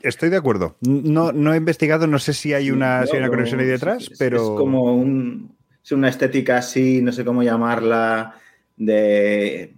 [0.00, 0.78] Estoy de acuerdo.
[0.80, 4.36] No, no he investigado, no sé si hay una, una conexión ahí detrás, pero.
[4.36, 8.36] Es como una estética así, no sé cómo llamarla,
[8.78, 9.74] de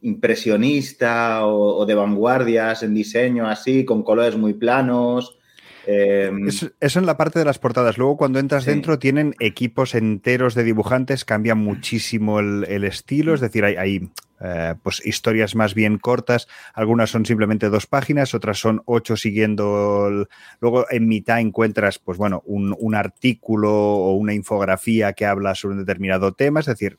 [0.00, 5.38] impresionista o, de vanguardias en diseño, así, con colores muy planos.
[5.86, 7.98] Eh, Eso, eso en la parte de las portadas.
[7.98, 8.70] Luego, cuando entras Sí.
[8.70, 13.34] dentro, tienen equipos enteros de dibujantes, cambia muchísimo el, el estilo.
[13.34, 14.10] Es decir, hay, hay,
[14.42, 16.48] eh, pues historias más bien cortas.
[16.74, 20.08] Algunas son simplemente dos páginas, otras son ocho siguiendo.
[20.08, 20.28] el-
[20.60, 25.74] Luego, en mitad encuentras, pues bueno, un, un artículo o una infografía que habla sobre
[25.74, 26.60] un determinado tema.
[26.60, 26.98] Es decir,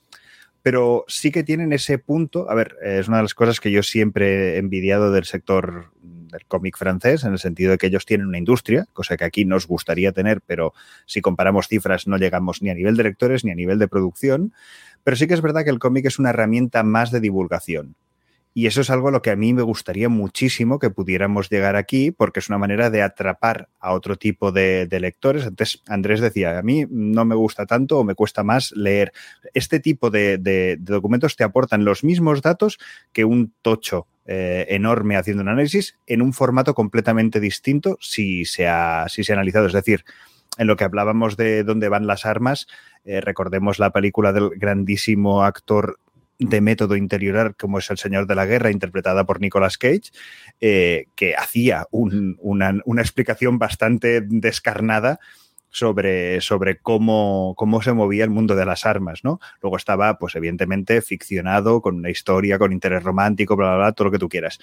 [0.64, 2.50] pero sí que tienen ese punto.
[2.50, 5.92] A ver, es una de las cosas que yo siempre he envidiado del sector
[6.32, 9.46] del cómic francés, en el sentido de que ellos tienen una industria, cosa que aquí
[9.46, 10.74] nos gustaría tener, pero
[11.06, 14.54] si comparamos cifras no llegamos ni a nivel de lectores ni a nivel de producción.
[15.04, 17.96] Pero sí que es verdad que el cómic es una herramienta más de divulgación.
[18.54, 21.78] Y eso es algo a lo que a mí me gustaría muchísimo que pudiéramos llegar
[21.78, 25.46] aquí, porque es una manera de atrapar a otro tipo de, lectores.
[25.46, 29.14] Antes Andrés decía, a mí no me gusta tanto o me cuesta más leer.
[29.54, 32.78] Este tipo de- de documentos te aportan los mismos datos
[33.14, 38.68] que un tocho eh, enorme haciendo un análisis en un formato completamente distinto si se
[38.68, 39.68] ha, si se ha analizado.
[39.68, 40.06] Es decir,
[40.58, 42.68] en lo que hablábamos de dónde van las armas,
[43.06, 45.98] eh, recordemos la película del grandísimo actor
[46.40, 50.12] de método interiorar como es El Señor de la Guerra, interpretada por Nicolas Cage,
[50.60, 55.20] eh, que hacía un- una, una explicación bastante descarnada
[55.72, 59.40] sobre, sobre cómo, cómo se movía el mundo de las armas, ¿no?
[59.62, 64.06] Luego estaba, pues evidentemente, ficcionado, con una historia, con interés romántico, bla, bla, bla, todo
[64.06, 64.60] lo que tú quieras.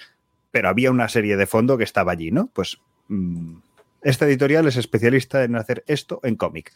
[0.51, 2.49] Pero había una serie de fondo que estaba allí, ¿no?
[2.53, 3.55] Pues mm,
[4.03, 6.71] esta editorial es especialista en hacer esto en cómic.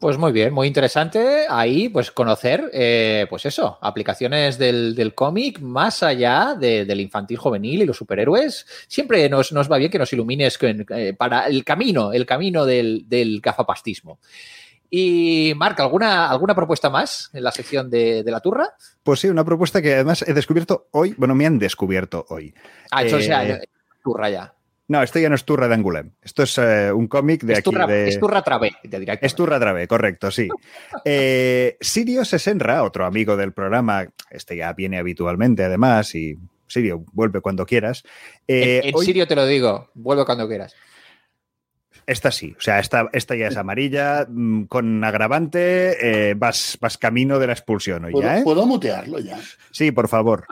[0.00, 5.58] Pues muy bien, muy interesante ahí, pues conocer, eh, pues eso, aplicaciones del, del cómic
[5.60, 8.64] más allá de- del infantil juvenil y los superhéroes.
[8.86, 12.64] Siempre nos, nos va bien que nos ilumines con- eh, para el camino, el camino
[12.64, 14.20] del, del gafapastismo.
[14.88, 18.74] Y Marc, ¿alguna, ¿alguna propuesta más en la sección de, de la turra?
[19.02, 22.54] Pues sí, una propuesta que además he descubierto hoy, bueno, me han descubierto hoy.
[22.92, 23.60] Ah, eso Eh, sea,
[24.04, 24.54] turra ya.
[24.88, 26.12] No, esto ya no es Turra de Angulem.
[26.22, 27.70] Esto es eh, un cómic de es, aquí.
[27.86, 28.08] de...
[28.08, 28.72] es turra Travé,
[29.60, 30.48] Trave, correcto, sí.
[31.04, 37.40] Eh, Sirio Sesenra, otro amigo del programa, este ya viene habitualmente además y Sirio, vuelve
[37.42, 38.02] cuando quieras.
[38.46, 40.74] Eh, en en hoy- serio te lo digo, vuelvo cuando quieras.
[42.06, 46.96] Esta sí, o sea, esta, esta ya es amarilla, mm, con agravante, eh, vas, vas
[46.96, 48.42] camino de la expulsión hoy ¿Puedo, ya, ¿eh?
[48.42, 49.38] puedo mutearlo ya?
[49.70, 50.46] Sí, por favor.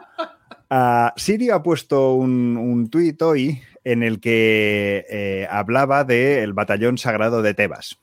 [0.69, 6.99] Ah, Sirio ha puesto un, un tuit hoy en el que eh, hablaba del batallón
[6.99, 8.01] sagrado de Tebas,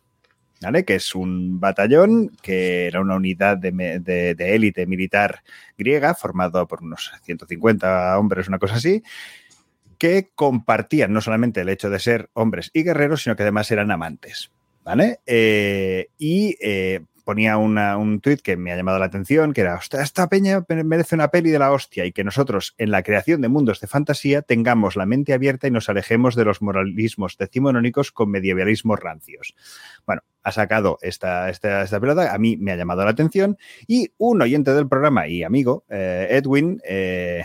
[0.61, 0.85] ¿vale?
[0.85, 5.43] Que es un batallón que era una unidad de de élite militar
[5.77, 9.03] griega formado por unos 150 hombres, una cosa así,
[9.97, 13.91] que compartían no solamente el hecho de ser hombres y guerreros, sino que además eran
[13.91, 14.51] amantes,
[14.85, 15.19] ¿vale?
[15.25, 19.75] Eh, y eh, ponía una- un tuit que me ha llamado la atención, que era,
[19.75, 23.41] "Hostia, esta peña merece una peli de la hostia y que nosotros en la creación
[23.41, 28.11] de mundos de fantasía tengamos la mente abierta y nos alejemos de los moralismos decimonónicos
[28.11, 29.55] con medievalismos rancios.
[30.05, 33.57] Bueno, ha sacado esta, esta, esta pelota, a mí me ha llamado la atención
[33.87, 37.43] y un oyente del programa y amigo, eh, Edwin, eh,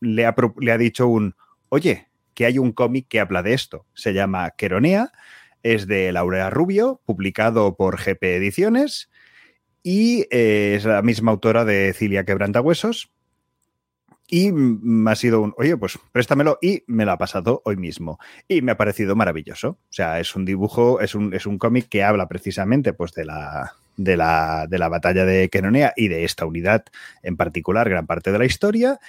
[0.00, 1.34] le, ha, le ha dicho un,
[1.68, 5.12] oye, que hay un cómic que habla de esto, se llama Queronea,
[5.62, 9.10] es de Laura Rubio, publicado por GP Ediciones
[9.82, 13.10] y eh, es la misma autora de Cilia Quebrantahuesos.
[14.28, 18.18] Y me ha sido un, oye, pues préstamelo y me lo ha pasado hoy mismo.
[18.48, 19.70] Y me ha parecido maravilloso.
[19.70, 23.26] O sea, es un dibujo, es un, es un cómic que habla precisamente pues, de,
[23.26, 26.84] la, de, la, de la batalla de Queronea y de esta unidad
[27.22, 29.00] en particular, gran parte de la historia.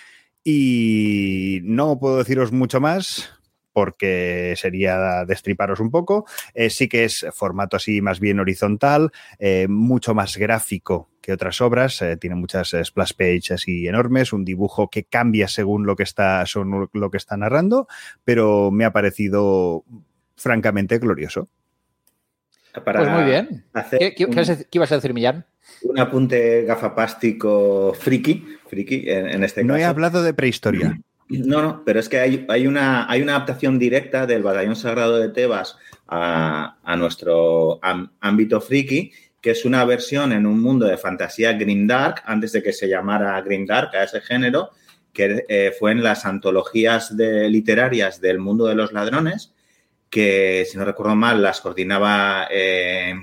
[0.44, 3.30] Y no puedo deciros mucho más
[3.74, 6.26] porque sería destriparos un poco.
[6.54, 11.60] Eh, sí que es formato así más bien horizontal, eh, mucho más gráfico que otras
[11.62, 12.02] obras.
[12.02, 16.46] eh, tiene muchas splash pages así enormes, un dibujo que cambia según lo que está,
[16.46, 17.88] son lo que está narrando,
[18.24, 19.84] pero me ha parecido
[20.36, 21.48] francamente glorioso.
[22.86, 23.66] Para Pues muy bien.
[23.74, 25.46] hacer ¿Qué, qué- un- qué vas a decir- qué ibas a decir, Millán?
[25.84, 29.80] un apunte gafapástico friki, friki en, en este No caso.
[29.82, 31.00] he hablado de prehistoria.
[31.40, 36.76] No, no, pero es que hay, una, adaptación directa del Batallón Sagrado de Tebas a,
[36.98, 37.80] nuestro
[38.20, 42.72] ámbito friki, que es una versión en un mundo de fantasía grimdark, antes de que
[42.72, 44.70] se llamara grimdark a ese género,
[45.12, 49.54] que eh, fue en las antologías de, literarias del mundo de los ladrones,
[50.12, 52.48] que, si no recuerdo mal, las coordinaba...
[52.52, 53.16] eh,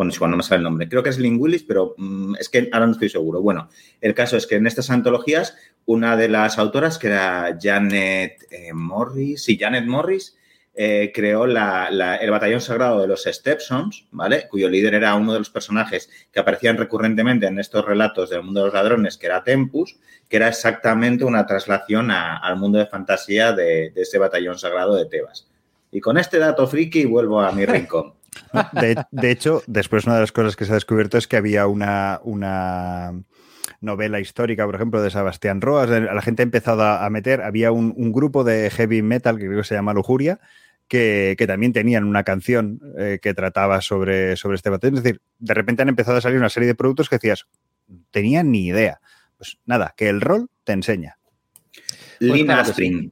[0.00, 0.88] bueno, igual, no me sale el nombre.
[0.88, 3.42] Creo que es Lynn Willis, pero mm, es que ahora no estoy seguro.
[3.42, 3.68] Bueno,
[4.00, 5.58] el caso es que en estas antologías,
[5.92, 10.36] una de las autoras, que era Janet eh, Morris, sí, Janet Morris,
[10.72, 11.88] eh, creó la-
[12.20, 14.46] el batallón sagrado de los Stepsons, ¿vale?
[14.48, 18.60] Cuyo líder era uno de los personajes que aparecían recurrentemente en estos relatos del mundo
[18.60, 19.98] de los ladrones, que era Tempus,
[20.28, 25.06] que era exactamente una traslación al mundo de fantasía de, de ese batallón sagrado de
[25.06, 25.48] Tebas.
[25.90, 28.14] Y con este dato friki vuelvo a mi rincón.
[28.72, 31.66] De, de hecho, después una de las cosas que se ha descubierto es que había
[31.66, 33.12] una, una
[33.80, 35.88] novela histórica, por ejemplo, de Sebastián Roas.
[35.88, 39.58] La gente ha empezado a meter, había un, un grupo de heavy metal que creo
[39.58, 40.40] que se llama Lujuria,
[40.88, 44.98] que, que, también tenían una canción eh, que trataba sobre, sobre este batallón.
[44.98, 47.46] Es decir, de repente han empezado a salir una serie de productos que decías,
[48.10, 49.00] tenían ni idea.
[49.36, 51.16] Pues nada, que el rol te enseña.
[52.18, 53.10] Pues Lina Spring.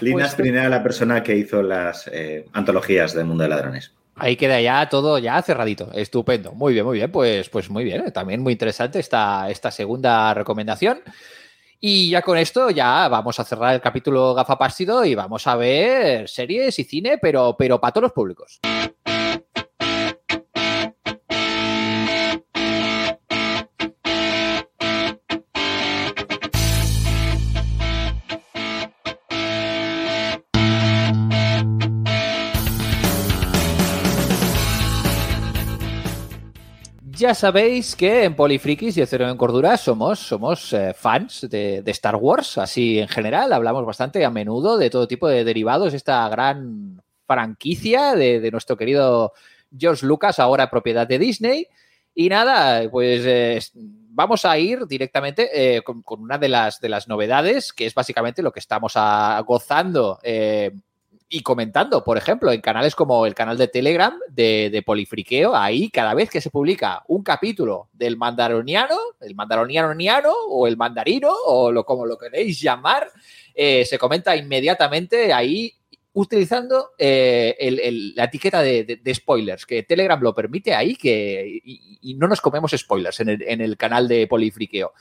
[0.00, 3.94] Lina Spring era la persona que hizo las eh, antologías del mundo de ladrones.
[4.18, 5.90] Ahí queda ya todo ya cerradito.
[5.92, 6.52] Estupendo.
[6.52, 7.12] Muy bien, muy bien.
[7.12, 8.10] Pues, pues muy bien.
[8.12, 11.00] También muy interesante esta, esta segunda recomendación.
[11.78, 16.28] Y ya con esto ya vamos a cerrar el capítulo gafapástido y vamos a ver
[16.28, 18.60] series y cine, pero, pero para todos los públicos.
[37.26, 42.14] Ya sabéis que en Polifrikis y Cero en Cordura somos, somos eh, fans de, Star
[42.14, 43.52] Wars, así en general.
[43.52, 49.32] Hablamos bastante a menudo de todo tipo de derivados, esta gran franquicia de, nuestro querido
[49.76, 51.66] George Lucas, ahora propiedad de Disney.
[52.14, 57.08] Y nada, pues eh, vamos a ir directamente eh, con, una de las, de las
[57.08, 58.94] novedades, que es básicamente lo que estamos
[59.44, 60.20] gozando
[61.28, 66.14] y comentando, por ejemplo, en canales como el canal de Telegram de, Polifriqueo, ahí cada
[66.14, 71.84] vez que se publica un capítulo del mandaroniano, el mandaroniano o el mandarino, o lo,
[71.84, 73.10] como lo queréis llamar,
[73.54, 75.74] eh, se comenta inmediatamente ahí
[76.12, 82.14] utilizando eh, el, la etiqueta de, spoilers, que Telegram lo permite ahí que, y, y
[82.14, 84.92] no nos comemos spoilers en el, en el canal de Polifriqueo.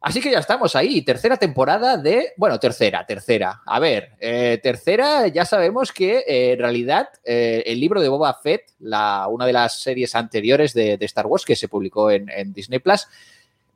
[0.00, 3.62] Así que ya estamos ahí, tercera temporada de, bueno, tercera, tercera.
[3.66, 8.32] A ver, eh, tercera, ya sabemos que eh, en realidad eh, el libro de Boba
[8.34, 12.78] Fett, la, una de las series anteriores de, Star Wars que se publicó en, Disney
[12.78, 13.08] Plus,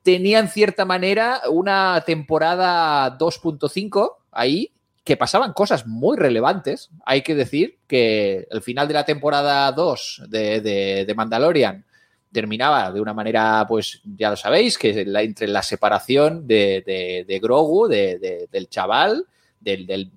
[0.05, 4.71] tenía en cierta manera una temporada 2.5 ahí,
[5.03, 6.91] que pasaban cosas muy relevantes.
[7.05, 11.85] Hay que decir que el final de la temporada 2 de, de, de Mandalorian
[12.33, 17.25] terminaba de una manera, pues ya lo sabéis, que la, entre la separación de, de,
[17.29, 19.27] de Grogu, de, del chaval,
[19.61, 20.11] del, del,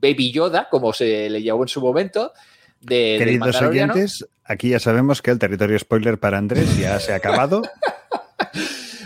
[0.00, 2.32] Baby Yoda, como se le llamó en su momento.
[2.80, 7.16] De, Queridos oyentes, aquí ya sabemos que el territorio spoiler para Andrés ya se ha
[7.16, 7.62] acabado.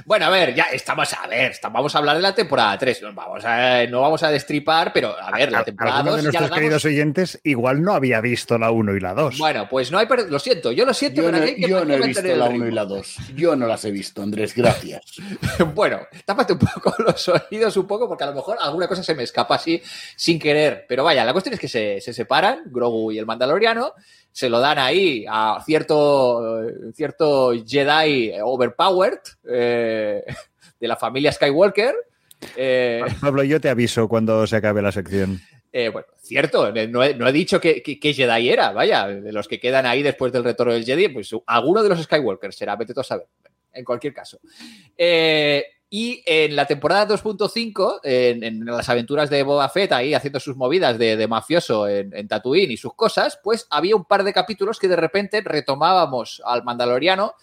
[0.05, 3.03] Bueno, a ver, ya estamos a ver, vamos a hablar de la temporada 3.
[3.15, 6.17] Vamos a, no vamos a destripar, pero a ver, la temporada Algunos 2.
[6.17, 9.39] de nuestros ya queridos oyentes igual no había visto la 1 y la 2.
[9.39, 10.07] Bueno, pues no hay.
[10.29, 12.47] Lo siento, yo lo siento, yo pero no, hay que yo no he visto la
[12.47, 13.17] 1 y la 2.
[13.35, 15.03] Yo no las he visto, Andrés, gracias.
[15.75, 19.15] bueno, tápate un poco los oídos, un poco, porque a lo mejor alguna cosa se
[19.15, 19.83] me escapa así
[20.17, 20.87] sin querer.
[20.89, 23.95] Pero vaya, la cuestión es que se, se separan, Grogu y el Mandaloriano
[24.33, 30.25] se lo dan ahí a cierto, cierto Jedi overpowered eh,
[30.81, 31.95] de la familia Skywalker.
[32.57, 35.41] Eh, Pablo, yo te aviso cuando se acabe la sección.
[35.73, 39.33] Eh, bueno, cierto, no he, no he dicho que, que, que, Jedi era, vaya, de
[39.33, 42.77] los que quedan ahí después del retorno del Jedi, pues alguno de los Skywalkers será,
[42.77, 43.27] vete tú a saber,
[43.73, 44.39] en cualquier caso.
[44.97, 50.41] Eh, y en la temporada 2.5, en, en, las aventuras de Boba Fett, ahí haciendo
[50.41, 54.79] sus movidas de, mafioso en, Tatooine y sus cosas, pues había un par de capítulos
[54.79, 57.35] que de repente retomábamos al Mandaloriano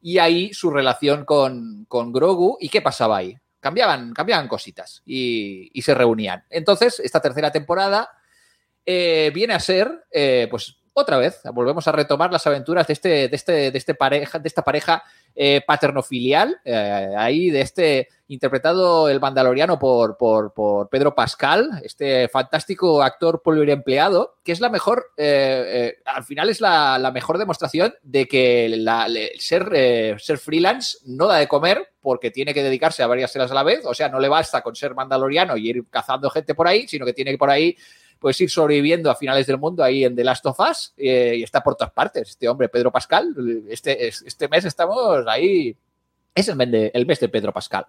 [0.00, 2.56] y ahí su relación con, con Grogu.
[2.58, 3.36] ¿Y qué pasaba ahí?
[3.60, 6.44] Cambiaban, cambiaban cositas y, y se reunían.
[6.48, 8.08] Entonces, esta tercera temporada
[8.86, 13.08] eh, viene a ser, eh, pues, otra vez, volvemos a retomar las aventuras de, este,
[13.28, 15.02] de, este, de, este pareja, de esta pareja
[15.34, 22.28] eh, paterno-filial, eh, ahí de este interpretado el mandaloriano por, por, por, Pedro Pascal, este
[22.28, 28.26] fantástico actor poliempleado, que es la mejor, eh, al final es la, mejor demostración de
[28.26, 29.06] que la,
[29.38, 33.54] ser, ser freelance no da de comer porque tiene que dedicarse a varias series a
[33.54, 36.66] la vez, o sea, no le basta con ser mandaloriano y ir cazando gente por
[36.66, 37.76] ahí, sino que tiene que por ahí
[38.18, 41.42] pues ir sobreviviendo a finales del mundo ahí en The Last of Us eh, y
[41.42, 42.30] está por todas partes.
[42.30, 43.34] Este hombre, Pedro Pascal,
[43.68, 45.76] este, este mes estamos ahí,
[46.34, 47.86] es el mes de, el mes de Pedro Pascal.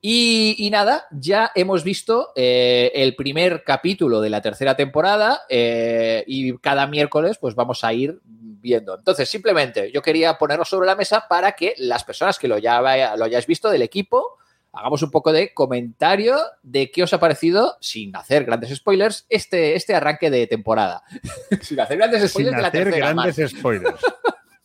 [0.00, 6.56] Y, nada, ya hemos visto eh, el primer capítulo de la tercera temporada eh, y
[6.58, 8.96] cada miércoles pues vamos a ir viendo.
[8.96, 12.80] Entonces, simplemente yo quería ponerlo sobre la mesa para que las personas que lo, ya
[13.16, 14.38] lo hayáis visto del equipo
[14.78, 19.74] hagamos un poco de comentario de qué os ha parecido, sin hacer grandes spoilers, este,
[19.74, 21.02] este arranque de temporada.
[21.62, 23.12] sin hacer grandes spoilers sin de la hacer tercera.
[23.12, 23.50] grandes más.
[23.50, 24.00] spoilers.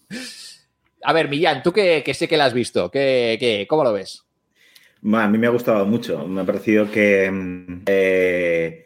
[1.04, 3.94] a ver, Millán, tú que, que, sé que la has visto, ¿qué, qué, ¿cómo lo
[3.94, 4.24] ves?
[5.12, 6.26] A mí me ha gustado mucho.
[6.28, 7.30] Me ha parecido que
[7.88, 8.86] eh,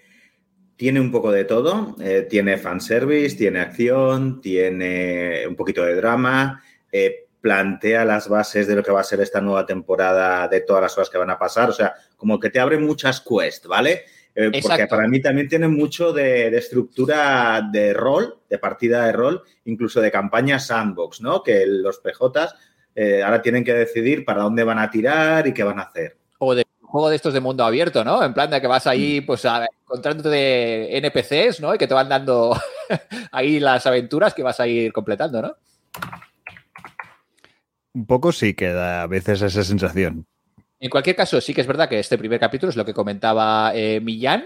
[0.76, 1.96] tiene un poco de todo.
[2.02, 6.64] Eh, tiene fanservice, tiene acción, tiene un poquito de drama.
[6.92, 10.82] eh, plantea las bases de lo que va a ser esta nueva temporada, de todas
[10.82, 11.70] las cosas que van a pasar.
[11.70, 14.06] O sea, como que te abre muchas quests, ¿vale?
[14.36, 19.12] Eh, porque para mí también tiene mucho de, de estructura de rol, de partida de
[19.12, 21.42] rol, incluso de campaña sandbox, ¿no?
[21.42, 22.54] Que los PJs
[23.00, 26.18] eh, ahora tienen que decidir para dónde van a tirar y qué van a hacer.
[26.40, 28.24] O de juego de estos de mundo abierto, ¿no?
[28.24, 31.76] En plan de que vas ahí, pues, a, encontrándote de NPCs, ¿no?
[31.76, 32.60] Y que te van dando
[33.32, 35.56] ahí las aventuras que vas a ir completando, ¿no?
[37.98, 40.28] Un poco sí que da a veces esa sensación.
[40.80, 43.72] En cualquier caso, sí que es verdad que este primer capítulo es lo que comentaba
[43.74, 44.46] eh, Millán,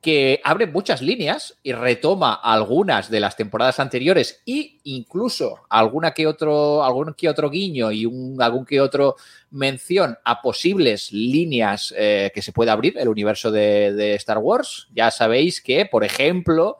[0.00, 6.26] que abre muchas líneas y retoma algunas de las temporadas anteriores e incluso alguna que
[6.26, 9.14] otro, algún que otro guiño y un, algún que otro
[9.52, 14.88] mención a posibles líneas eh, que se puede abrir el universo de, Star Wars.
[14.92, 16.78] Ya sabéis que, por ejemplo,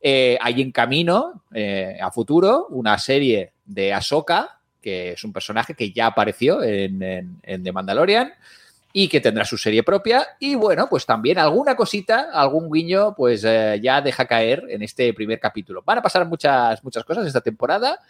[0.00, 1.44] eh, hay en camino
[2.02, 7.72] a futuro una serie de Ahsoka, que es un personaje que ya apareció en, The
[7.72, 8.32] Mandalorian
[8.92, 10.26] y que tendrá su serie propia.
[10.38, 15.12] Y bueno, pues también alguna cosita, algún guiño, pues eh, ya deja caer en este
[15.14, 15.82] primer capítulo.
[15.84, 18.00] Van a pasar muchas, muchas cosas esta temporada.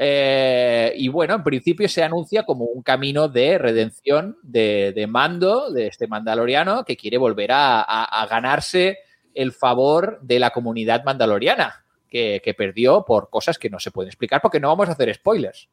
[0.00, 5.88] Eh, y bueno, en principio se anuncia como un camino de redención de, Mando, de
[5.88, 8.98] este mandaloriano, que quiere volver a, ganarse
[9.34, 14.40] el favor de la comunidad mandaloriana, que perdió por cosas que no se pueden explicar,
[14.40, 15.68] porque no vamos a hacer spoilers.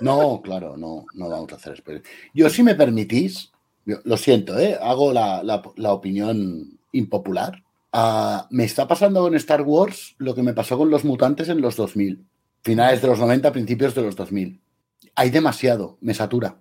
[0.00, 2.02] No, claro, no, no vamos a hacer spoiler.
[2.34, 3.50] Yo, si me permitís,
[3.86, 4.78] yo- lo siento, ¿eh?
[4.80, 7.62] hago la, la- la opinión impopular.
[7.92, 11.60] Ah, me está pasando con Star Wars lo que me pasó con los mutantes en
[11.60, 12.24] los 2000,
[12.62, 14.60] finales de los 90, principios de los 2000.
[15.14, 16.56] Hay demasiado, me satura,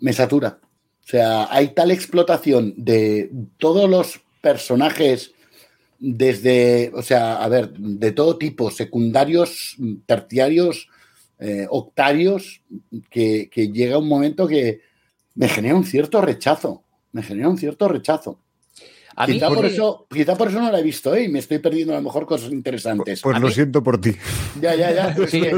[0.00, 0.58] me satura.
[1.04, 5.32] O sea, hay tal explotación de todos los personajes
[5.98, 9.76] desde, o sea, a ver, de todo tipo, secundarios,
[10.06, 10.88] terciarios,
[11.42, 12.62] eh, octarios,
[13.10, 14.80] que, que llega un momento que
[15.34, 16.84] me genera un cierto rechazo.
[17.12, 18.38] Me genera un cierto rechazo.
[19.14, 21.24] A mí, Quizá por, eso, quizá por eso no la he visto, ¿eh?
[21.24, 23.20] Y me estoy perdiendo a lo mejor cosas interesantes.
[23.20, 24.12] Pues lo mí- siento por ti,
[24.60, 25.14] Ya, ya, ya.
[25.28, 25.50] Sí, sí,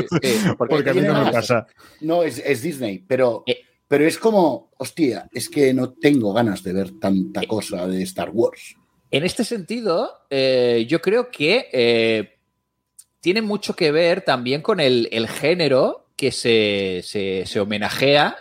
[0.59, 1.67] porque porque a mí no me pasa.
[2.01, 3.59] No, es, es Disney, pero, Eh.
[3.87, 7.47] pero es como, hostia, es que no tengo ganas de ver tanta Eh.
[7.47, 8.75] cosa de Star Wars.
[9.13, 12.34] En este sentido, eh, yo creo que eh,
[13.25, 18.37] tiene mucho que ver también con el, género que se, se- homenajea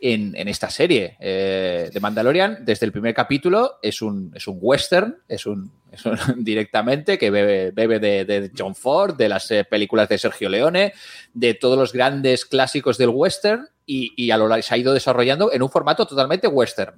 [0.00, 1.16] en, en esta serie.
[1.18, 5.72] Eh, de Mandalorian, desde el primer capítulo, es un, es un western, es un,
[6.36, 10.92] directamente que bebe, bebe de, John Ford, de las eh, películas de Sergio Leone,
[11.34, 15.52] de todos los grandes clásicos del western y, y a lo se ha ido desarrollando
[15.52, 16.94] en un formato totalmente western.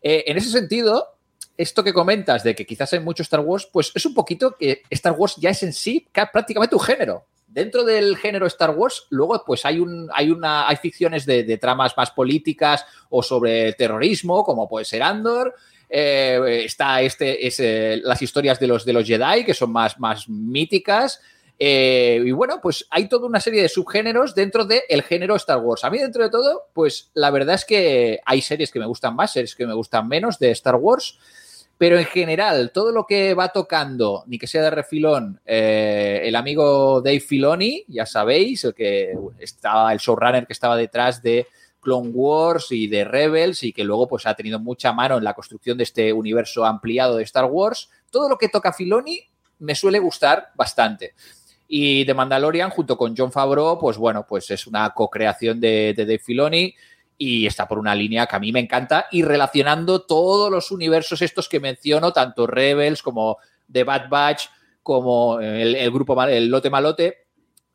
[0.00, 1.08] Eh, en ese sentido,
[1.60, 4.82] esto que comentas de que quizás hay mucho Star Wars, pues es un poquito que
[4.90, 7.24] Star Wars ya es en sí ca- prácticamente un género.
[7.46, 11.58] Dentro del género Star Wars, luego pues hay un, hay una, hay ficciones de, de
[11.58, 15.54] tramas más políticas o sobre terrorismo, como puede ser Andor.
[15.88, 19.98] Eh, está este, es, eh, las historias de los, de los Jedi, que son más,
[19.98, 21.20] más míticas.
[21.58, 25.84] Eh, y bueno, pues hay toda una serie de subgéneros dentro del género Star Wars.
[25.84, 29.14] A mí, dentro de todo, pues la verdad es que hay series que me gustan
[29.16, 31.18] más, series que me gustan menos de Star Wars.
[31.80, 36.36] Pero en general, todo lo que va tocando, ni que sea de refilón, eh, el
[36.36, 41.46] amigo Dave Filoni, ya sabéis, el que estaba, el showrunner que estaba detrás de
[41.80, 45.32] Clone Wars y de Rebels y que luego pues ha tenido mucha mano en la
[45.32, 47.88] construcción de este universo ampliado de Star Wars.
[48.10, 49.18] Todo lo que toca Filoni
[49.60, 51.14] me suele gustar bastante.
[51.66, 56.04] Y The Mandalorian, junto con John Favreau, pues bueno, pues es una co-creación de, de
[56.04, 56.74] Dave Filoni
[57.22, 61.20] y está por una línea que a mí me encanta y relacionando todos los universos
[61.20, 63.36] estos que menciono, tanto Rebels como
[63.70, 64.44] The Bad Batch,
[64.82, 67.18] como el, el grupo, el lote malote,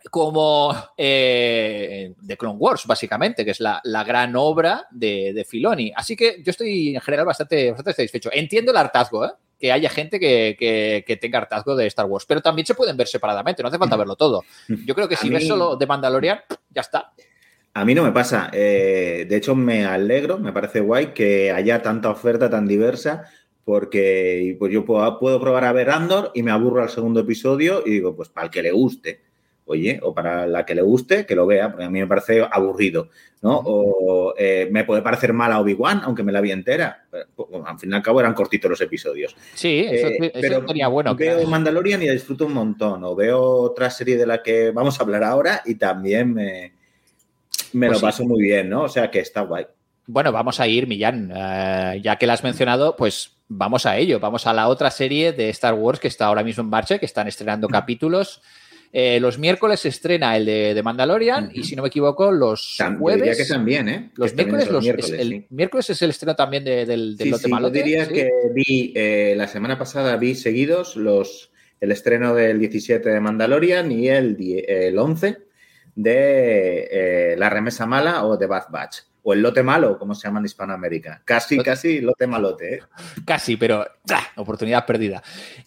[0.09, 5.91] como eh, The Clone Wars, básicamente, que es la, la gran obra de, de Filoni.
[5.95, 8.29] Así que yo estoy en general bastante, bastante satisfecho.
[8.33, 9.31] Entiendo el hartazgo, ¿eh?
[9.59, 12.97] que haya gente que, que- que tenga hartazgo de Star Wars, pero también se pueden
[12.97, 14.43] ver separadamente, no hace falta verlo todo.
[14.85, 16.39] Yo creo que si mí- ves solo The Mandalorian,
[16.71, 17.13] ya está.
[17.75, 18.49] A mí no me pasa.
[18.53, 23.25] Eh, de hecho, me alegro, me parece guay que haya tanta oferta tan diversa,
[23.65, 27.83] porque pues yo puedo, puedo probar a ver Andor y me aburro al segundo episodio
[27.85, 29.19] y digo, pues para el que le guste,
[29.65, 32.47] oye, o para la que le guste, que lo vea, porque a mí me parece
[32.49, 33.09] aburrido,
[33.41, 33.61] ¿no?
[33.65, 37.05] O eh, me puede parecer mal a Obi-Wan, aunque me la vi entera.
[37.11, 39.35] Pero, pues, al fin y al cabo eran cortitos los episodios.
[39.53, 41.13] Sí, eso, Eh, eso pero sería bueno.
[41.13, 41.49] Veo claro.
[41.49, 43.03] Mandalorian y disfruto un montón.
[43.03, 46.73] O veo otra serie de la que vamos a hablar ahora y también me,
[47.75, 48.05] me Pues lo sí.
[48.05, 48.83] paso muy bien, ¿no?
[48.83, 49.65] O sea que está guay.
[50.07, 51.31] Bueno, vamos a ir, Millán.
[51.35, 55.31] Eh, ya que la has mencionado, pues vamos a ello, vamos a la otra serie
[55.33, 58.41] de Star Wars que está ahora mismo en marcha, que están estrenando capítulos.
[58.97, 62.77] Eh, los miércoles se estrena el de, de Mandalorian y si no me equivoco, los
[62.79, 63.23] Tam- yo jueves.
[63.23, 64.11] diría que también, ¿eh?
[64.15, 65.45] Los Que también miércoles, es los- miércoles, es el sí.
[65.49, 68.93] miércoles es el estreno también de- del, del Sí, lote sí, yo diría que vi
[68.95, 71.51] eh, la semana pasada vi seguidos los
[71.81, 75.39] el estreno del 17 de Mandalorian y el, el 11
[75.95, 78.97] de eh, La Remesa Mala o de Bad Batch.
[79.23, 81.21] O el lote malo, como se llama en Hispanoamérica.
[81.25, 82.75] Casi, Lote- casi lote malote.
[82.75, 82.79] ¿eh?
[83.25, 84.23] Casi, pero ¡ah!
[84.35, 85.23] oportunidad perdida.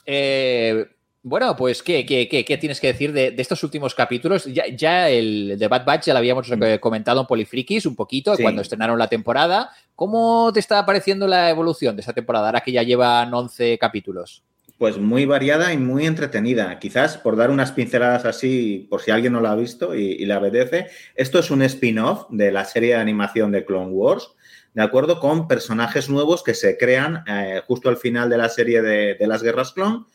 [0.07, 0.87] Eh,
[1.23, 4.45] bueno, pues, ¿qué, qué, qué- qué tienes que decir de, de estos últimos capítulos?
[4.45, 8.37] Ya, ya el de Bad Batch ya lo habíamos eh, comentado en Polifrikis un poquito
[8.37, 8.43] Sí.
[8.43, 9.71] cuando estrenaron la temporada.
[9.97, 14.45] ¿Cómo te está pareciendo la evolución de esta temporada, ahora que ya llevan 11 capítulos?
[14.79, 16.79] Pues muy variada y muy entretenida.
[16.79, 20.25] Quizás por dar unas pinceladas así, por si alguien no la ha visto y, y
[20.25, 24.31] le apetece, esto es un spin-off de la serie de animación de Clone Wars,
[24.75, 28.81] de acuerdo con personajes nuevos que se crean eh, justo al final de la serie
[28.81, 30.07] de, de las guerras clon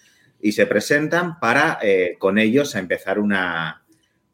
[0.41, 3.83] y se presentan para eh, con ellos a empezar una,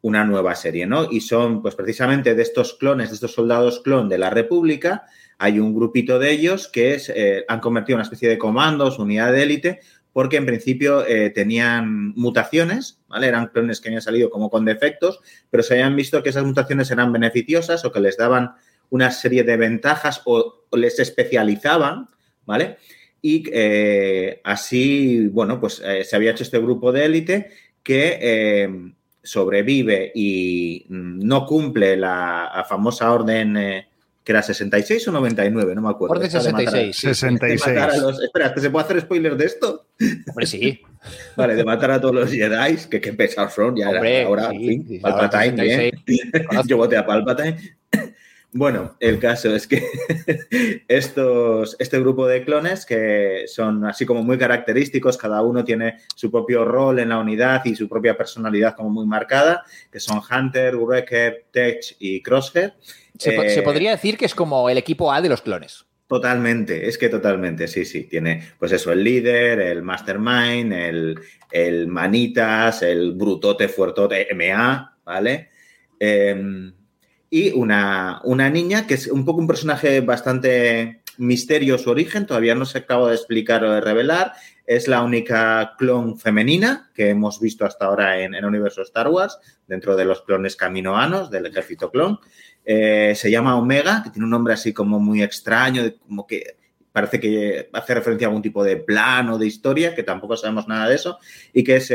[0.02, 1.10] una nueva serie, ¿no?
[1.10, 5.06] Y son, pues precisamente de estos clones, de estos soldados clon de la República,
[5.38, 9.32] hay un grupito de ellos que eh, han convertido en una especie de comandos, unidad
[9.32, 9.80] de élite,
[10.14, 13.28] porque en principio eh, tenían mutaciones, ¿vale?
[13.28, 16.90] Eran clones que habían salido como con defectos, pero se habían visto que esas mutaciones
[16.92, 18.54] eran beneficiosas o que les daban
[18.90, 22.08] una serie de ventajas o, les especializaban,
[22.46, 22.78] ¿vale?
[23.22, 27.52] Y eh, así, bueno, pues eh, se había hecho este grupo de élite
[27.84, 33.58] que sobrevive y mm, no cumple la, famosa orden,
[34.30, 36.22] que era 66 o 99, no me acuerdo.
[36.22, 37.02] Esa de matar a- 66.
[37.02, 37.78] de 66.
[37.80, 39.88] a los- Espera, ¿que ¿se puede hacer spoiler de esto?
[40.28, 40.80] Hombre, sí.
[41.36, 44.50] Vale, de matar a todos los Jedi, que qué pesados son, ya Hombre, era ahora,
[44.52, 45.92] sí, en fin, sí, Palpatine, ahora bien.
[46.06, 46.62] 66.
[46.68, 47.58] Yo voté a Palpatine.
[48.52, 49.84] Bueno, el caso es que
[50.88, 56.32] estos, este grupo de clones que son así como muy característicos, cada uno tiene su
[56.32, 60.76] propio rol en la unidad y su propia personalidad como muy marcada, que son Hunter,
[60.76, 62.74] Wrecker, Tech y Crosshair.
[63.20, 65.86] Se, Eh, se podría decir que es como el equipo A de los clones.
[66.08, 68.06] Totalmente, es que totalmente, sí, sí.
[68.06, 71.20] Tiene, pues eso, el líder, el mastermind, el,
[71.52, 75.50] el manitas, el brutote fuertote MA, ¿vale?
[76.00, 76.72] Eh,
[77.30, 82.56] y una, una niña que es un poco un personaje bastante misterio su origen, todavía
[82.56, 84.34] no se acaba de explicar o de revelar.
[84.66, 89.38] Es la única clon femenina que hemos visto hasta ahora en el universo Star Wars,
[89.68, 92.20] dentro de los clones caminoanos del ejército clon.
[92.66, 96.56] Eh, se llama Omega, que tiene un nombre así como muy extraño, como que
[96.92, 100.68] parece que hace referencia a algún tipo de plan o de historia, que tampoco sabemos
[100.68, 101.20] nada de eso,
[101.54, 101.90] y que es,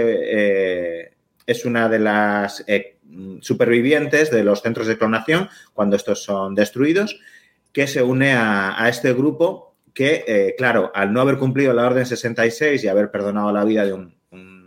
[1.46, 2.98] es una de las eh,
[3.40, 7.20] supervivientes de los centros de clonación cuando estos son destruidos,
[7.72, 11.86] que se une a, a este grupo que, eh, claro, al no haber cumplido la
[11.86, 14.14] Orden 66 y haber perdonado la vida de un,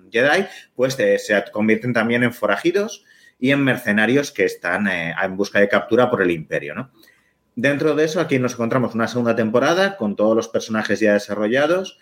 [0.10, 3.04] Jedi, pues eh, se convierten también en forajidos
[3.38, 6.92] y en mercenarios que están en busca de captura por el imperio, ¿no?
[7.56, 12.00] Dentro de eso, aquí nos encontramos una segunda temporada con todos los personajes ya desarrollados.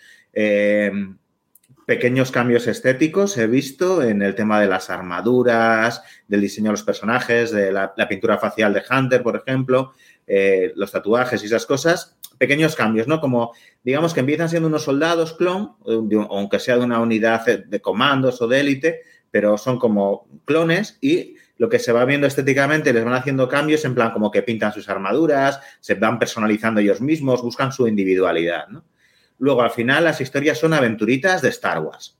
[1.85, 6.83] Pequeños cambios estéticos he visto en el tema de las armaduras, del diseño de los
[6.83, 9.93] personajes, de la, pintura facial de Hunter, por ejemplo,
[10.27, 12.17] eh, los tatuajes y esas cosas.
[12.37, 13.21] Pequeños cambios, ¿no?
[13.21, 17.81] Como, digamos que empiezan siendo unos soldados clon, eh, aunque sea de una unidad de
[17.81, 22.91] comandos o de élite, pero son como clones y lo que se va viendo estéticamente
[22.91, 26.99] les van haciendo cambios en plan como que pintan sus armaduras, se van personalizando ellos
[26.99, 28.83] mismos, buscan su individualidad, ¿no?
[29.39, 32.17] Luego, al final, las historias son aventuritas de Star Wars.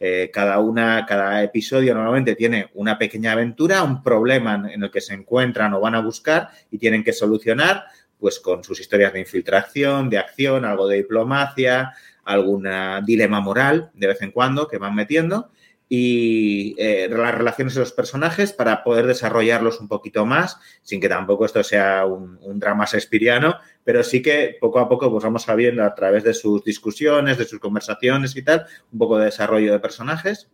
[0.00, 5.00] Eh, cada una, cada episodio normalmente tiene una pequeña aventura, un problema en- el que
[5.00, 7.84] se encuentran o van a buscar y tienen que solucionar,
[8.18, 11.92] pues con sus historias de infiltración, de acción, algo de diplomacia,
[12.24, 12.66] algún
[13.04, 15.50] dilema moral de vez en cuando que van metiendo
[15.88, 21.08] y eh, las relaciones de los personajes para poder desarrollarlos un poquito más, sin que
[21.08, 25.84] tampoco esto sea un, drama shakespeariano, pero sí que poco a poco pues vamos sabiendo
[25.84, 29.78] a través de sus discusiones, de sus conversaciones y tal, un poco de desarrollo de
[29.78, 30.48] personajes.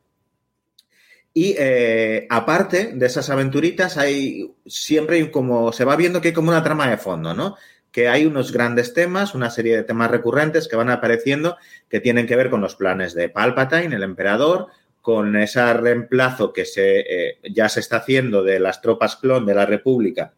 [1.33, 6.51] Y eh, aparte de esas aventuritas, hay siempre como se va viendo que hay como
[6.51, 7.57] una trama de fondo, ¿no?
[7.93, 11.57] Que hay unos grandes temas, una serie de temas recurrentes que van apareciendo
[11.89, 14.69] que tienen que ver con los planes de Palpatine, el emperador,
[15.01, 19.55] con ese reemplazo que se, eh, ya se está haciendo de las tropas clon de
[19.55, 20.35] la República,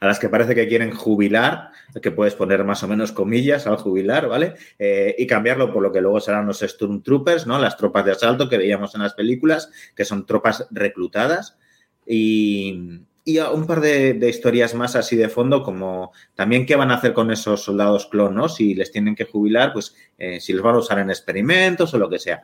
[0.00, 1.70] a las que parece que quieren jubilar,
[2.02, 4.54] que puedes poner más o menos comillas al jubilar, ¿vale?
[4.78, 7.58] Eh, y cambiarlo por lo que luego serán los Stormtroopers, ¿no?
[7.58, 11.56] Las tropas de asalto que veíamos en las películas, que son tropas reclutadas.
[12.06, 16.96] Y, y un par de, historias más así de fondo, como también qué van a
[16.96, 18.50] hacer con esos soldados clon, ¿no?
[18.50, 21.98] Si les tienen que jubilar, pues eh, si los van a usar en experimentos o
[21.98, 22.42] lo que sea.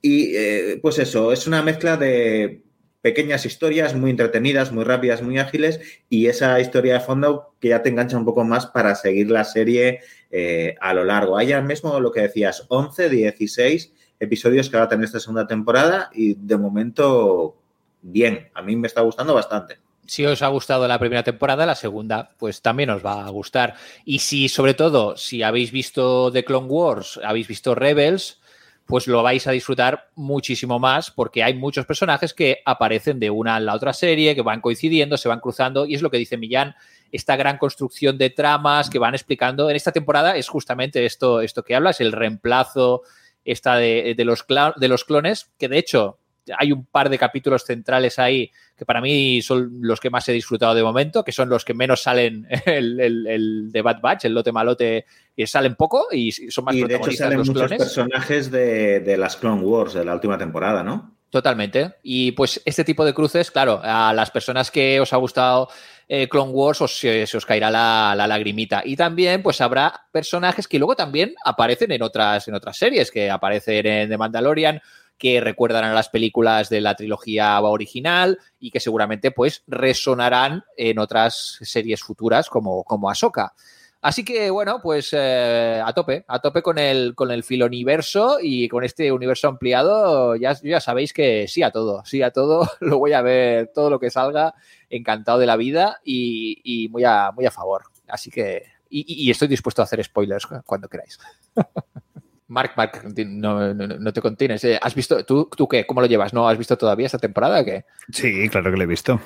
[0.00, 2.62] Y eh, pues eso, es una mezcla de
[3.00, 7.82] pequeñas historias muy entretenidas, muy rápidas, muy ágiles y esa historia de fondo que ya
[7.82, 11.36] te engancha un poco más para seguir la serie eh, a lo largo.
[11.36, 15.46] Hay ya mismo lo que decías, 11, 16 episodios que va a tener esta segunda
[15.46, 17.56] temporada y de momento
[18.02, 19.78] bien, a mí me está gustando bastante
[20.08, 23.74] si os ha gustado la primera temporada, la segunda pues también os va a gustar.
[24.04, 28.40] Y si sobre todo, si habéis visto The Clone Wars, habéis visto Rebels,
[28.88, 33.56] pues lo vais a disfrutar muchísimo más porque hay muchos personajes que aparecen de una
[33.56, 36.38] a la otra serie, que van coincidiendo, se van cruzando y es lo que dice
[36.38, 36.74] Millán,
[37.12, 39.68] esta gran construcción de tramas que van explicando.
[39.68, 43.02] En esta temporada es justamente esto, esto que hablas, el reemplazo
[43.44, 46.17] esta de, los, de los clones, que de hecho
[46.56, 50.32] hay un par de capítulos centrales ahí que para mí son los que más he
[50.32, 54.34] disfrutado de momento, que son los que menos salen el, el, de Bad Batch, el
[54.34, 59.00] lote malote, y salen poco y son más y de hecho salen muchos personajes de,
[59.00, 61.18] de las Clone Wars de la última temporada, ¿no?
[61.30, 61.96] Totalmente.
[62.02, 65.68] Y pues este tipo de cruces, claro, a las personas que os ha gustado
[66.08, 68.80] eh, Clone Wars os, se, os caerá la, la, lagrimita.
[68.84, 73.30] Y también, pues habrá personajes que luego también aparecen en otras, en otras series, que
[73.30, 74.80] aparecen en The Mandalorian
[75.18, 80.98] que recuerdan a las películas de la trilogía original y que seguramente pues resonarán en
[80.98, 83.54] otras series futuras como, como Ahsoka.
[84.00, 88.68] Así que bueno, pues eh, a tope, a tope con el, con el filoniverso y
[88.68, 92.98] con este universo ampliado, ya, ya sabéis que sí a todo, sí a todo, lo
[92.98, 94.54] voy a ver todo lo que salga,
[94.88, 97.82] encantado de la vida y, muy, a, muy a favor.
[98.06, 101.18] Así que, y estoy dispuesto a hacer spoilers cuando queráis.
[102.48, 104.64] Mark, Mark, no, no, te contienes.
[104.64, 105.86] Eh, ¿Has visto, tú, tú qué?
[105.86, 106.32] ¿Cómo lo llevas?
[106.32, 107.84] ¿No has visto todavía esta temporada qué?
[108.10, 109.20] Sí, claro que lo he visto.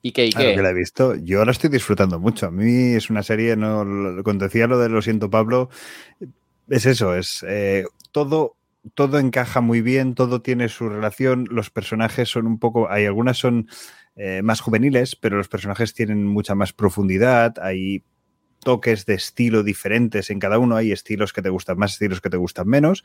[0.00, 0.26] ¿Y qué?
[0.26, 1.14] Y claro que la he visto.
[1.16, 2.46] Yo la estoy disfrutando mucho.
[2.46, 5.68] A mí es una serie, no, cuando decía lo de Lo siento, Pablo,
[6.68, 8.56] es eso, es eh, todo,
[8.94, 13.36] todo encaja muy bien, todo tiene su relación, los personajes son un poco, hay algunas
[13.36, 13.68] son
[14.16, 18.02] eh, más juveniles, pero los personajes tienen mucha más profundidad, hay
[18.62, 20.76] toques de estilo diferentes en cada uno.
[20.76, 23.04] Hay estilos que te gustan más, estilos que te gustan menos,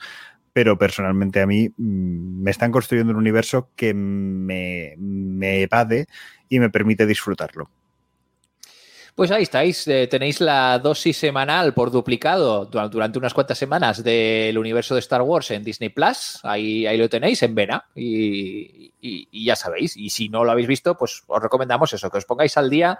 [0.53, 6.07] pero personalmente a mí mm, me están construyendo un universo que me, me evade
[6.49, 7.69] y me permite disfrutarlo.
[9.17, 14.55] Pues ahí estáis, eh, tenéis la dosis semanal por duplicado durante unas cuantas semanas del
[14.59, 16.39] universo de Star Wars en Disney Plus.
[16.43, 19.97] Ahí, ahí lo tenéis en Vena y, y, ya sabéis.
[19.97, 22.99] Y si no lo habéis visto, pues os recomendamos eso, que os pongáis al día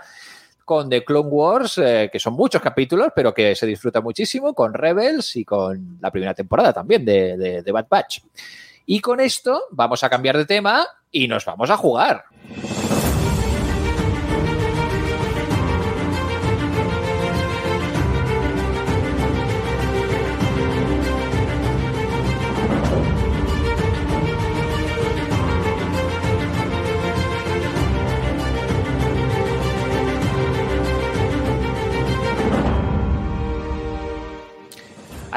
[0.68, 4.74] con The Clone Wars, eh, que son muchos capítulos, pero que se disfruta muchísimo, con
[4.74, 8.20] Rebels y con la primera temporada también de, de Bad Batch.
[8.86, 12.26] Y con esto vamos a cambiar de tema y nos vamos a jugar.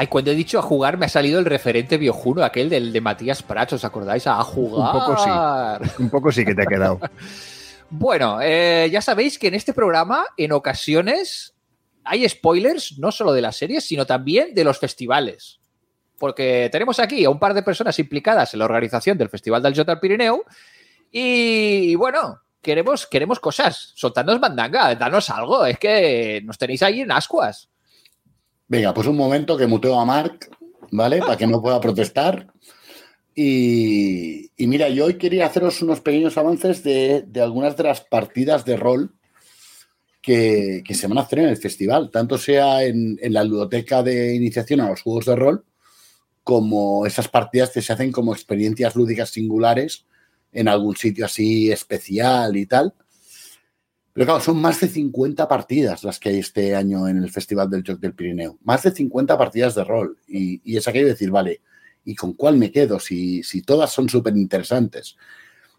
[0.01, 3.01] Ay, cuando he dicho a jugar, me ha salido el referente viejuno, aquel del de
[3.01, 4.25] Matías Prats, ¿os acordáis?
[4.25, 4.95] A jugar.
[4.95, 6.01] Un poco sí.
[6.01, 6.99] Un poco sí que te ha quedado.
[7.91, 11.53] bueno, eh, ya sabéis que en este programa, en ocasiones,
[12.03, 15.59] hay spoilers, no solo de las series, sino también de los festivales.
[16.17, 19.75] Porque tenemos aquí a un par de personas implicadas en la organización del Festival del
[19.75, 20.45] Jota Pirineo.
[21.11, 23.91] Y, bueno, queremos, queremos cosas.
[23.93, 25.63] Soltadnos mandanga, danos algo.
[25.63, 27.70] Es que nos tenéis ahí en ascuas.
[28.71, 30.49] Venga, pues un momento que muteo a Mark,
[30.91, 31.19] ¿vale?
[31.19, 32.47] Para que no pueda protestar.
[33.35, 38.77] Y, mira, yo hoy quería haceros unos pequeños avances de, algunas de las partidas de
[38.77, 39.13] rol
[40.21, 44.79] que, se van a hacer en el festival, tanto sea en, la ludoteca de iniciación
[44.79, 45.65] a los juegos de rol,
[46.45, 50.05] como esas partidas que se hacen como experiencias lúdicas singulares
[50.53, 52.93] en algún sitio así especial y tal.
[54.21, 57.71] Pero claro, son más de 50 partidas las que hay este año en el Festival
[57.71, 58.59] del Joc del Pirineo.
[58.61, 60.15] Más de 50 partidas de rol.
[60.27, 61.61] Y, y es aquello de decir, vale,
[62.05, 62.99] ¿y con cuál me quedo?
[62.99, 65.17] Si, si todas son súper interesantes.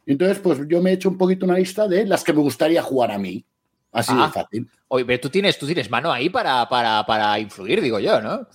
[0.07, 2.82] Entonces, pues yo me he hecho un poquito una lista de las que me gustaría
[2.82, 3.45] jugar a mí.
[3.93, 4.32] Así de ah.
[4.34, 4.68] fácil.
[4.88, 8.49] Oye, pero tú tienes, tú tienes mano ahí para, para, para influir, digo yo, ¿no?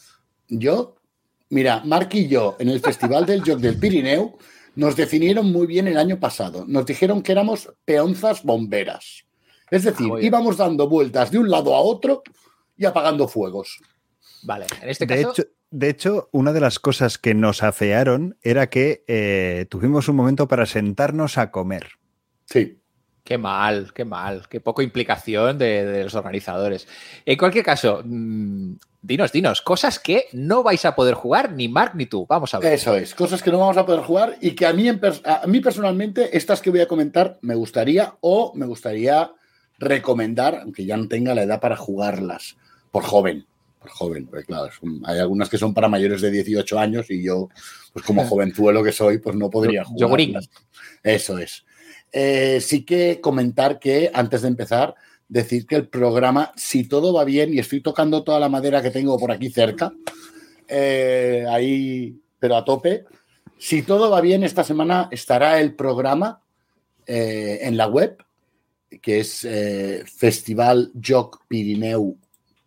[0.49, 0.97] Yo,
[1.47, 4.37] mira, Mark y yo en el Festival del Joc del Pirineo
[4.75, 6.65] nos definieron muy bien el año pasado.
[6.67, 9.26] Nos dijeron que éramos peonzas bomberas.
[9.69, 12.23] Es decir, ah, íbamos dando vueltas de un lado a otro
[12.75, 13.79] y apagando fuegos.
[14.43, 15.33] Vale, en este caso.
[15.69, 20.47] De hecho, una de las cosas que nos afearon era que eh, tuvimos un momento
[20.47, 21.87] para sentarnos a comer.
[22.45, 22.81] Sí.
[23.25, 26.87] Qué mal, qué mal, qué poco implicación de, de los organizadores.
[27.25, 31.91] En cualquier caso, mmm, dinos, dinos, cosas que no vais a poder jugar ni Mark
[31.95, 32.25] ni tú.
[32.29, 32.71] Vamos a ver.
[32.71, 35.59] Eso es, cosas que no vamos a poder jugar y que a mí, a mí
[35.59, 39.33] personalmente, estas que voy a comentar, me gustaría o me gustaría
[39.77, 42.57] recomendar, aunque ya no tenga la edad para jugarlas,
[42.91, 43.45] por joven.
[43.79, 47.21] Por joven, porque claro, son- hay algunas que son para mayores de 18 años y
[47.23, 47.49] yo,
[47.93, 50.49] pues como jovenzuelo que soy, pues no podría Yo- jugarlas.
[51.03, 51.63] Eso es.
[52.11, 54.95] Eh, sí que comentar que antes de empezar,
[55.29, 58.91] decir que el programa, si todo va bien y estoy tocando toda la madera que
[58.91, 59.91] tengo por aquí cerca,
[60.67, 63.05] eh, ahí, pero a tope,
[63.57, 66.41] si todo va bien, esta semana estará el programa
[67.05, 68.17] eh, en la web,
[69.01, 70.03] que es eh,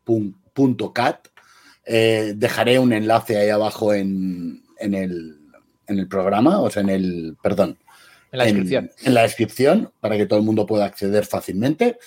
[0.06, 1.28] festivaljocpirineu.cat.
[1.86, 5.38] Eh, dejaré un enlace ahí abajo en, en el,
[5.86, 7.78] en el programa, o sea, en el, perdón,
[8.32, 8.90] En la descripción.
[9.00, 11.98] en, en la descripción para que todo el mundo pueda acceder fácilmente.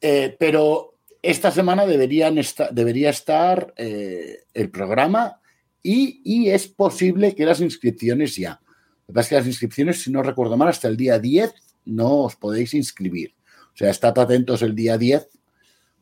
[0.00, 5.40] Eh, pero esta semana deberían esta- debería estar eh, el programa
[5.82, 8.60] y, y es posible que las inscripciones ya.
[9.06, 11.52] Lo que pasa es que las inscripciones, si no recuerdo mal, hasta el día 10
[11.88, 13.34] no os podéis inscribir.
[13.74, 15.28] O sea, estad atentos el día 10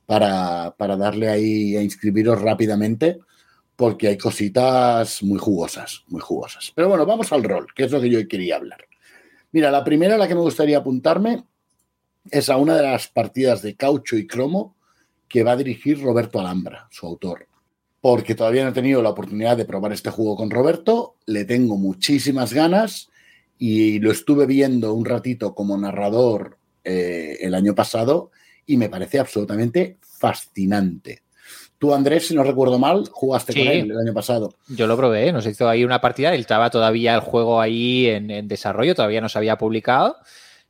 [0.06, 3.18] para, para darle ahí a inscribiros rápidamente
[3.76, 6.72] porque hay cositas muy jugosas, muy jugosas.
[6.74, 8.86] Pero bueno, vamos al rol, que es lo que yo quería hablar.
[9.52, 11.44] Mira, la primera a la que me gustaría apuntarme
[12.30, 14.76] es a una de las partidas de caucho y cromo
[15.28, 17.46] que va a dirigir Roberto Alhambra, su autor.
[18.00, 21.76] Porque todavía no he tenido la oportunidad de probar este juego con Roberto, le tengo
[21.76, 23.10] muchísimas ganas
[23.58, 28.30] y lo estuve viendo un ratito como narrador eh, el año pasado
[28.66, 31.22] y me parece absolutamente fascinante.
[31.78, 33.58] Tú, Andrés, si no recuerdo mal, jugaste Sí.
[33.58, 34.54] con él el año pasado.
[34.68, 38.30] Yo lo probé, nos hizo ahí una partida, él estaba todavía el juego ahí en,
[38.30, 40.16] en desarrollo, todavía no se había publicado.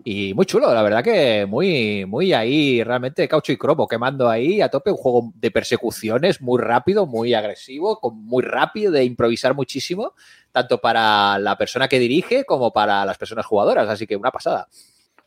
[0.05, 4.61] Y muy chulo, la verdad que muy, muy ahí, realmente caucho y cromo, quemando ahí
[4.61, 10.12] a tope, un juego de persecuciones muy rápido, muy agresivo, muy rápido, de improvisar muchísimo,
[10.53, 14.68] tanto para la persona que dirige como para las personas jugadoras, así que una pasada.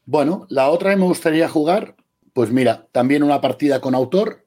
[0.05, 1.95] Bueno, la otra que me gustaría jugar,
[2.34, 4.45] pues mira, también una partida con autor,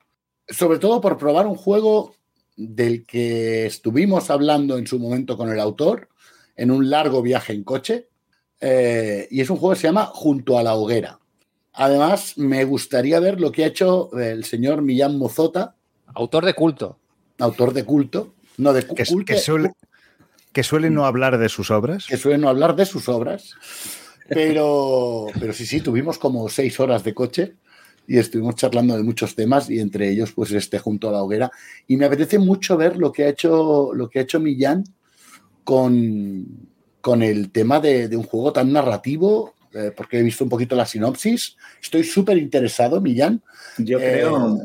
[0.49, 2.15] sobre todo por probar un juego
[2.57, 6.09] del que estuvimos hablando en su momento con el autor,
[6.57, 8.09] en un largo viaje en coche,
[8.63, 11.19] eh, y es un juego que se llama Junto a la Hoguera.
[11.75, 15.75] Además, me gustaría ver lo que ha hecho el señor Millán Mozota,
[16.15, 16.99] Autor de culto.
[17.39, 19.05] autor de culto, no de cu- Que,
[19.37, 19.73] suele,
[20.53, 22.07] que suele no hablar de sus obras.
[22.07, 23.55] que suelen no hablar de sus obras,
[24.29, 27.55] pero, pero sí, sí, tuvimos como seis horas de coche
[28.07, 31.51] y estuvimos charlando de muchos temas y entre ellos pues este junto a la hoguera
[31.89, 34.85] y me apetece mucho ver lo que ha hecho lo que ha hecho Millán
[35.65, 36.47] con,
[37.03, 40.75] con el tema de, de un juego tan narrativo eh, porque he visto un poquito
[40.77, 41.57] la sinopsis.
[41.83, 43.43] Estoy súper interesado Millán.
[43.79, 44.57] Yo Eh, creo,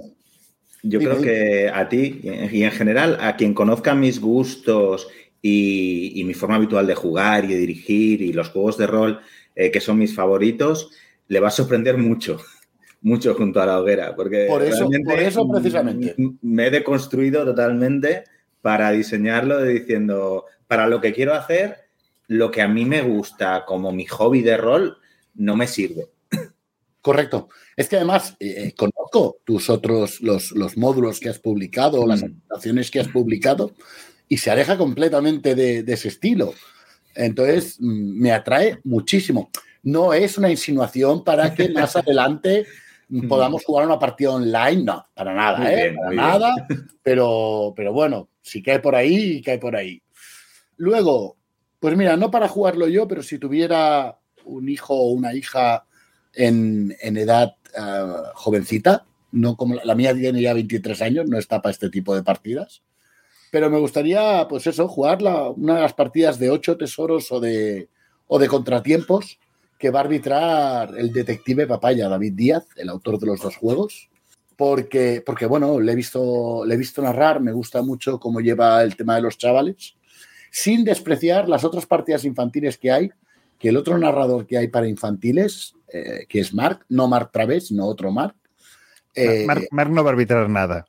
[0.83, 5.07] yo dime, creo que a ti y en- general a quien conozca mis gustos
[5.41, 9.19] y, y mi forma habitual de jugar y de dirigir y los juegos de rol
[9.55, 10.91] eh, que son mis favoritos,
[11.29, 12.37] le va a sorprender mucho,
[13.01, 16.15] mucho junto a la hoguera, porque Por eso- por eso precisamente.
[16.41, 18.25] me he deconstruido totalmente
[18.61, 21.86] para diseñarlo diciendo, para lo que quiero hacer,
[22.27, 24.97] lo que a mí me gusta como mi hobby de rol
[25.35, 26.07] no me sirve.
[27.01, 27.47] Correcto.
[27.75, 32.25] Es que además eh, conozco tus otros, los, los módulos que has publicado, las Mm.
[32.25, 33.71] aplicaciones que has publicado,
[34.27, 36.53] y se aleja completamente de, de ese estilo.
[37.15, 39.49] Entonces, mm, me atrae muchísimo.
[39.83, 42.65] No es una insinuación para que más adelante
[43.07, 45.75] mm, podamos jugar una partida online, no, para nada, Muy ¿eh?
[45.75, 46.21] bien, para bien.
[46.21, 46.53] nada,
[47.01, 50.01] pero, pero bueno, si cae por ahí, cae por ahí.
[50.75, 51.36] Luego,
[51.79, 55.85] pues mira, no para jugarlo yo, pero si tuviera un hijo o una hija
[56.33, 61.61] en, en edad ah, jovencita, no como la, mía tiene ya 23 años, no está
[61.61, 62.81] para este tipo de partidas.
[63.51, 67.39] Pero me gustaría, pues eso, jugar la- una de las partidas de ocho tesoros o
[67.39, 67.89] de,
[68.27, 69.39] o de contratiempos
[69.79, 74.09] que va a arbitrar el detective papaya David Díaz, el autor de los dos juegos.
[74.55, 78.81] Porque, porque bueno, le he, visto, le he visto narrar, me gusta mucho cómo lleva
[78.81, 79.96] el tema de los chavales,
[80.51, 83.11] sin despreciar las otras partidas infantiles que hay,
[83.59, 87.67] que el otro narrador que hay para infantiles, eh, que es Mark, no Mark Traves,
[87.67, 88.35] sino otro Mark.
[89.15, 90.85] eh, Marc, Marc no va a arbitrar nada.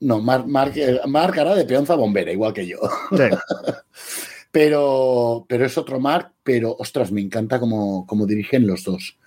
[0.00, 2.78] no, Mark, Mark, eh, Mark hará de peonza bombera, igual que yo.
[3.10, 3.22] Sí.
[4.52, 9.18] Pero, pero es otro Mark, pero ostras, me encanta cómo, cómo dirigen los dos.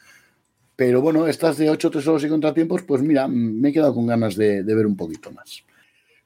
[0.76, 4.36] Pero bueno, estas de ocho tesoros y contratiempos, pues mira, me he quedado con ganas
[4.36, 5.64] de, de ver un poquito más.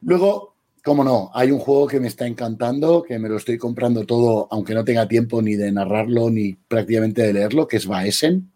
[0.02, 0.53] Luego,
[0.84, 4.48] cómo no, hay un juego que me está encantando, que me lo estoy comprando todo,
[4.52, 8.52] aunque no tenga tiempo ni de narrarlo ni prácticamente de leerlo, que es Baesen,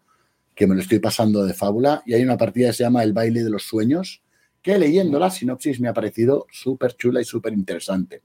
[0.54, 2.02] que me lo estoy pasando de fábula.
[2.04, 4.22] Y hay una partida que se llama El baile de los sueños,
[4.60, 8.22] que leyendo la sinopsis me ha parecido súper chula y súper interesante.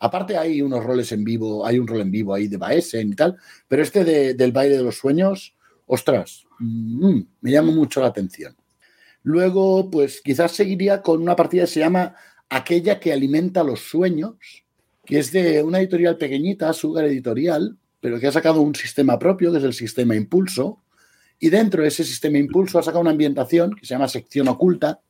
[0.00, 3.14] Aparte hay unos roles en vivo, hay un rol en vivo ahí de Baesen y
[3.14, 3.36] tal,
[3.68, 5.54] pero este de- del baile de los sueños,
[5.86, 8.56] ostras, mm, me llama mucho la atención.
[9.22, 12.14] Luego, pues quizás seguiría con una partida que se llama
[12.48, 14.36] Aquella que alimenta los sueños,
[15.04, 19.50] que es de una editorial pequeñita, Sugar Editorial, pero que ha sacado un sistema propio,
[19.50, 20.82] que es el sistema Impulso,
[21.38, 25.00] y dentro de ese sistema Impulso ha sacado una ambientación que se llama Sección Oculta,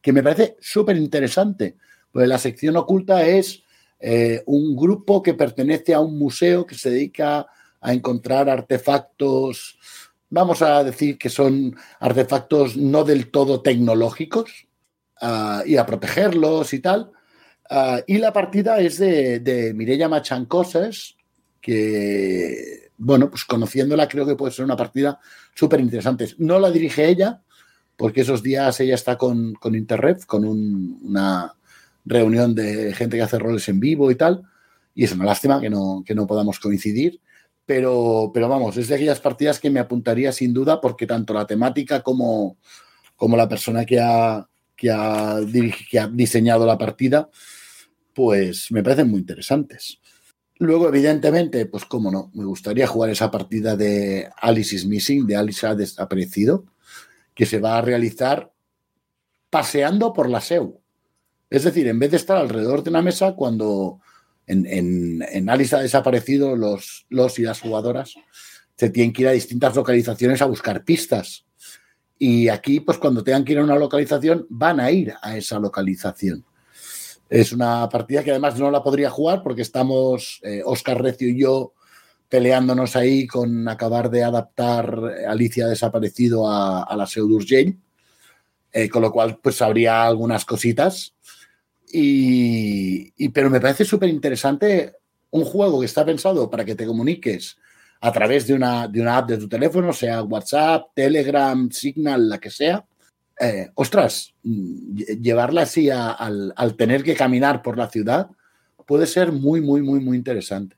[0.00, 1.76] que me parece súper interesante,
[2.12, 3.64] pues la sección oculta es
[3.98, 7.46] eh, un grupo que pertenece a un museo que se dedica
[7.80, 9.78] a encontrar artefactos,
[10.30, 14.65] vamos a decir que son artefactos no del todo tecnológicos,
[15.20, 17.10] ah, y a protegerlos y tal.
[17.68, 21.16] Ah, y la partida es de, de Mireia Machancosas,
[21.60, 25.18] que, bueno, pues conociéndola creo que puede ser una partida
[25.54, 26.28] súper interesante.
[26.38, 27.42] No la dirige ella,
[27.96, 31.54] porque esos días ella está con, con Interrep, con un- una
[32.04, 34.42] reunión de gente que hace roles en vivo y tal,
[34.94, 37.20] y es una lástima que no, que no podamos coincidir,
[37.64, 41.46] pero, pero vamos, es de aquellas partidas que me apuntaría sin duda, porque tanto la
[41.46, 42.58] temática como,
[43.16, 44.46] como la persona que ha,
[44.76, 45.40] que, ha
[45.90, 47.30] que ha diseñado la partida,
[48.12, 49.98] pues me parecen muy interesantes.
[50.58, 55.36] Luego, evidentemente, pues cómo no, me gustaría jugar esa partida de Alice is Missing, de
[55.36, 56.64] Alice ha desaparecido,
[57.34, 58.52] que se va a realizar
[59.50, 60.80] paseando por la SEU.
[61.50, 64.00] Es decir, en vez de estar alrededor de una mesa, cuando
[64.46, 68.14] en, en, en Alice ha desaparecido, los, los y las jugadoras
[68.76, 71.45] se tienen que ir a distintas localizaciones a buscar pistas.
[72.18, 75.58] Y aquí, pues cuando tengan que ir a una localización, van a ir a esa
[75.58, 76.44] localización.
[77.28, 81.40] Es una partida que además no la podría jugar porque estamos, eh, Oscar Recio y
[81.40, 81.72] yo,
[82.28, 84.98] peleándonos ahí con acabar de adaptar
[85.28, 87.76] Alicia Desaparecido a, la Seu d'Urgell,
[88.72, 91.14] eh, con lo cual pues habría algunas cositas.
[91.92, 94.94] Y, y- pero me parece súper interesante
[95.30, 97.58] un juego que está pensado para que te comuniques
[98.00, 102.38] a través de una, de una app de tu teléfono, sea WhatsApp, Telegram, Signal, la
[102.38, 102.84] que sea.
[103.40, 108.28] Eh, ostras, mm, lle- llevarla así al, al tener que caminar por la ciudad
[108.86, 110.76] puede ser muy, muy, muy, muy interesante.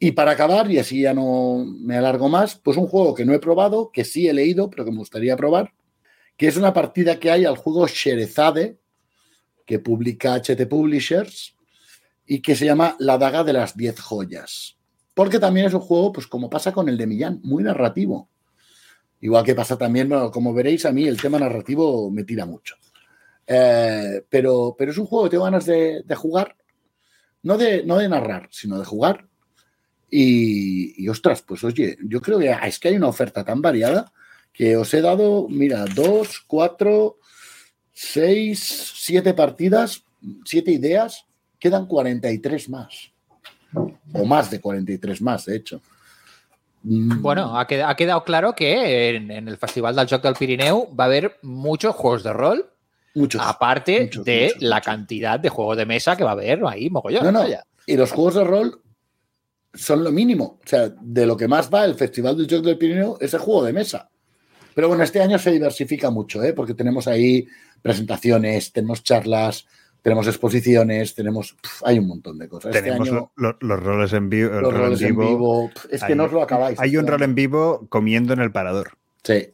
[0.00, 3.34] Y para acabar, y así ya no me alargo más, pues un juego que no
[3.34, 5.72] he probado, que sí he leído, pero que me gustaría probar,
[6.36, 8.78] que es una partida que hay al juego Sherezade,
[9.66, 11.54] que publica HT Publishers,
[12.26, 14.77] y que se llama La daga de las 10 joyas.
[15.18, 18.28] Porque también es un juego, pues como pasa con el de Millán, muy narrativo.
[19.20, 22.76] Igual que pasa también, como veréis, a mí el tema narrativo me tira mucho.
[23.44, 26.54] Eh, pero, pero es un juego que tengo ganas de, de jugar,
[27.42, 29.26] no de, no de narrar, sino de jugar.
[30.08, 34.12] Y, y, ostras, pues oye, yo creo que es que hay una oferta tan variada
[34.52, 37.18] que os he dado, mira, dos, cuatro,
[37.92, 40.04] seis, siete partidas,
[40.44, 41.26] siete ideas,
[41.58, 43.17] quedan 43 más.
[43.74, 45.80] O más de 43 más, de hecho.
[46.82, 50.34] Mm, Bueno, ha quedado, ha quedado claro que en, en el Festival del Joc del
[50.34, 52.70] Pirineu va a haber muchos juegos de rol,
[53.14, 53.42] muchos.
[53.44, 56.88] aparte muchos, de muchos, la cantidad de juegos de mesa que va a haber ahí,
[56.88, 57.24] mogollón.
[57.24, 57.40] No, no.
[57.40, 57.62] vaya.
[57.86, 58.80] Y los juegos de rol
[59.74, 60.58] son lo mínimo.
[60.64, 63.40] O sea, de lo que más va el Festival del Joc del Pirineo es el
[63.40, 64.10] juego de mesa.
[64.74, 66.52] Pero bueno, este año se diversifica mucho, ¿eh?
[66.52, 67.46] porque tenemos ahí
[67.82, 69.66] presentaciones, tenemos charlas,
[70.02, 71.54] tenemos exposiciones, tenemos.
[71.60, 72.74] pf, hay un montón de cosas.
[72.74, 74.50] Este Tenemos año, lo- lo- los roles en vivo.
[74.60, 75.70] los rol roles en vivo.
[75.74, 76.78] pf, es que no os lo acabáis.
[76.80, 78.92] Hay un Este rol en vivo comiendo en el parador.
[79.24, 79.48] Sí,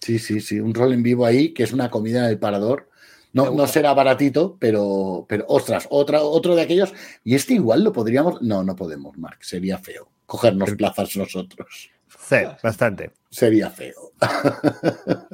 [0.00, 0.60] sí, sí, sí.
[0.60, 2.88] Un rol en vivo ahí, que es una comida en el parador.
[3.32, 6.92] No, no será baratito, pero, pero ostras, otra, otro de aquellos.
[7.22, 8.42] Y este igual lo podríamos.
[8.42, 9.38] No, no podemos, Mark.
[9.42, 10.08] Sería feo.
[10.26, 11.90] Cogernos plazas nosotros.
[12.28, 13.12] Sí, bastante.
[13.30, 14.12] Sería feo.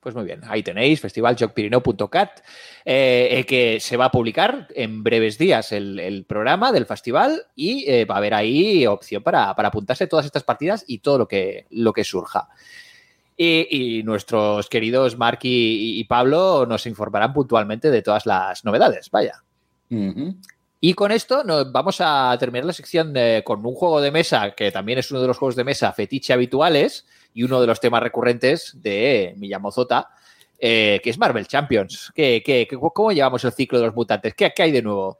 [0.00, 2.40] Pues muy bien, ahí tenéis festivaljocpirineu.cat,
[2.84, 7.42] eh, eh, que se va a publicar en breves días el, el programa del festival
[7.56, 11.18] y eh, va a haber ahí opción para, para apuntarse todas estas partidas y todo
[11.18, 12.48] lo que, lo que surja.
[13.36, 19.10] Y, y nuestros queridos Mark y, y Pablo nos informarán puntualmente de todas las novedades.
[19.10, 19.42] Vaya.
[20.80, 24.52] Y con esto nos vamos a terminar la sección de- con un juego de mesa
[24.52, 27.80] que también es uno de los juegos de mesa fetiche habituales y uno de los
[27.80, 30.08] temas recurrentes de Miyamozota,
[30.58, 32.12] eh, que es Marvel Champions.
[32.14, 34.34] ¿Qué, qué, cómo llevamos el ciclo de los mutantes?
[34.34, 35.18] ¿Qué, qué hay de nuevo?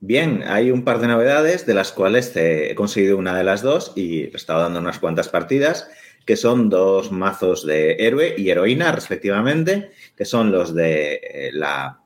[0.00, 3.92] Bien, hay un par de novedades de las cuales he conseguido una de las dos
[3.96, 5.88] y he estado dando unas cuantas partidas,
[6.26, 12.00] que son dos mazos de héroe y heroína, respectivamente, que son los de eh, la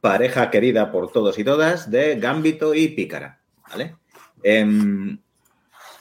[0.00, 3.40] pareja querida por todos y todas de Gambito y Pícara.
[3.68, 3.96] ¿Vale?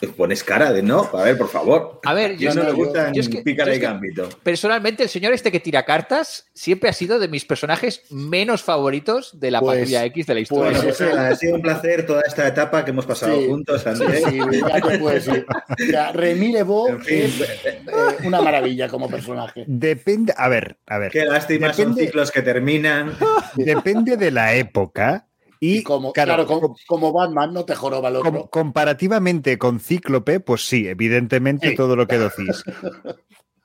[0.08, 2.00] Pones cara de no, a ver, por favor.
[2.06, 3.80] A ver, Yo yo, no no, le yo- yo es que- Pícara yo y es
[3.80, 4.30] que- Gambito.
[4.44, 9.40] personalmente, el señor este que tira cartas siempre ha sido de mis personajes menos favoritos
[9.40, 10.82] de la Pues- patrulla X de la historia.
[10.82, 13.48] pues pues, ha sido un placer toda esta etapa que hemos pasado Sí.
[13.48, 14.24] juntos, Andrés.
[14.30, 15.46] Sí, ya te puedes ir.
[15.50, 17.18] O sea, Remy Lebeau En fin.
[17.24, 17.80] es eh,
[18.24, 19.64] una maravilla como personaje.
[19.68, 21.12] Depende, a ver, a ver.
[21.12, 23.16] Qué lástima, son ciclos que terminan.
[23.56, 25.28] Depende de la época
[25.74, 28.50] y, Y como, claro, claro, como, como Batman no te joroba el com- otro.
[28.50, 31.76] comparativamente con Cíclope, pues sí, evidentemente Sí.
[31.76, 32.64] todo lo que decís.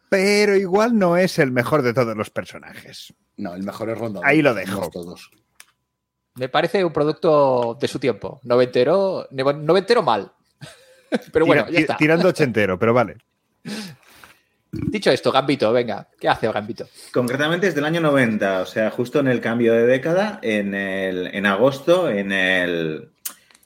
[0.08, 3.14] Pero igual no es el mejor de todos los personajes.
[3.36, 4.20] No, el mejor es Ronda.
[4.24, 4.90] Ahí lo dejo.
[4.90, 5.30] Todos.
[6.34, 8.40] Me parece un producto de su tiempo.
[8.44, 10.32] Noventero, noventero mal.
[11.32, 11.96] Pero bueno, Tira- ya está.
[11.96, 13.16] Tirando ochentero, pero vale.
[14.72, 16.08] Dicho esto, Gambito, venga.
[16.18, 16.88] ¿Qué hace Gambito?
[17.12, 21.26] Concretamente es del año 90, o sea, justo en el cambio de década, en, el,
[21.34, 23.10] en agosto, en el,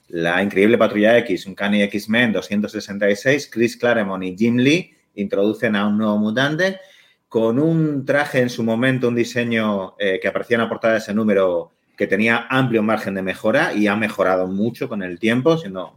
[0.08, 5.86] la increíble Patrulla X, un Cani X-Men 266, Chris Claremont y Jim Lee introducen a
[5.86, 6.80] un nuevo mutante
[7.28, 11.00] con un traje en su momento, un diseño eh, que aparecía en la portada de
[11.00, 15.58] ese número que tenía amplio margen de mejora y ha mejorado mucho con el tiempo,
[15.58, 15.94] siendo,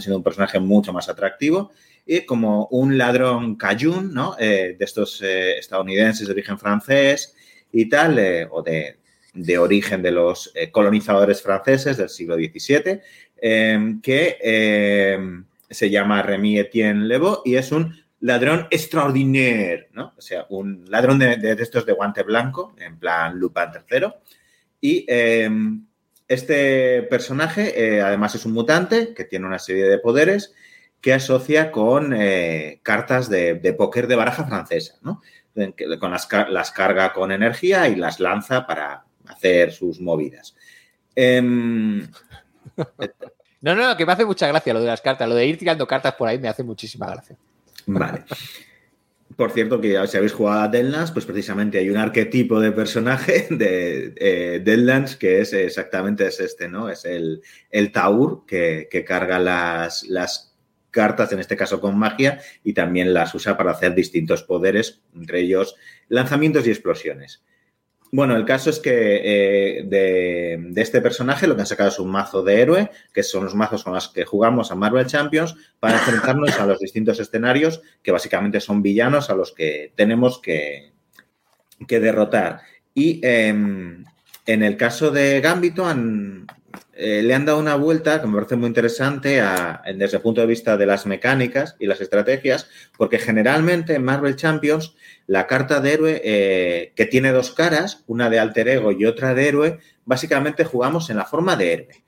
[0.00, 1.70] siendo un personaje mucho más atractivo.
[2.12, 4.34] Y como un ladrón cajun, ¿no?
[4.36, 7.36] Eh, de estos eh, estadounidenses de origen francés
[7.70, 8.98] y tal, eh, o de,
[9.32, 13.00] de origen de los colonizadores franceses del siglo XVII,
[13.40, 15.18] eh, que eh,
[15.70, 20.12] se llama Remy Etienne Lebeau y es un ladrón extraordinaire, ¿no?
[20.18, 24.08] O sea, un ladrón de, de- de estos de guante blanco, en plan Lupin III.
[24.80, 25.48] Y eh,
[26.26, 30.54] este personaje, además, es un mutante que tiene una serie de poderes
[31.00, 35.22] que asocia con eh, cartas de, de póker de baraja francesa, ¿no?
[35.98, 40.54] Con las, las carga con energía y las lanza para hacer sus movidas.
[43.62, 45.28] No, no, no, que me hace mucha gracia lo de las cartas.
[45.28, 47.36] Lo de ir tirando cartas por ahí me hace muchísima gracia.
[47.86, 48.24] Vale.
[49.36, 53.46] Por cierto, que si habéis jugado a Deadlands, pues precisamente hay un arquetipo de personaje
[53.50, 56.88] de eh, Deadlands que es exactamente es este, ¿no?
[56.88, 60.49] Es el, el Taur que, que carga las, las
[60.90, 65.40] cartas, en este caso con magia, y también las usa para hacer distintos poderes, entre
[65.40, 65.76] ellos
[66.08, 67.42] lanzamientos y explosiones.
[68.12, 72.10] Bueno, el caso es que eh, de, este personaje lo que han sacado es un
[72.10, 75.94] mazo de héroe, que son los mazos con los que jugamos a Marvel Champions, para
[75.94, 80.92] enfrentarnos a los distintos escenarios, que básicamente son villanos a los que tenemos que,
[81.86, 82.62] que derrotar.
[82.94, 86.46] Y eh, en el caso de Gambito han,
[87.00, 90.40] eh, le han dado una vuelta que me parece muy interesante a- desde el punto
[90.42, 94.94] de vista de las mecánicas y las estrategias, porque generalmente en Marvel Champions
[95.26, 99.34] la carta de héroe eh, que tiene dos caras, una de alter ego y otra
[99.34, 102.04] de héroe, básicamente jugamos en la forma de héroe.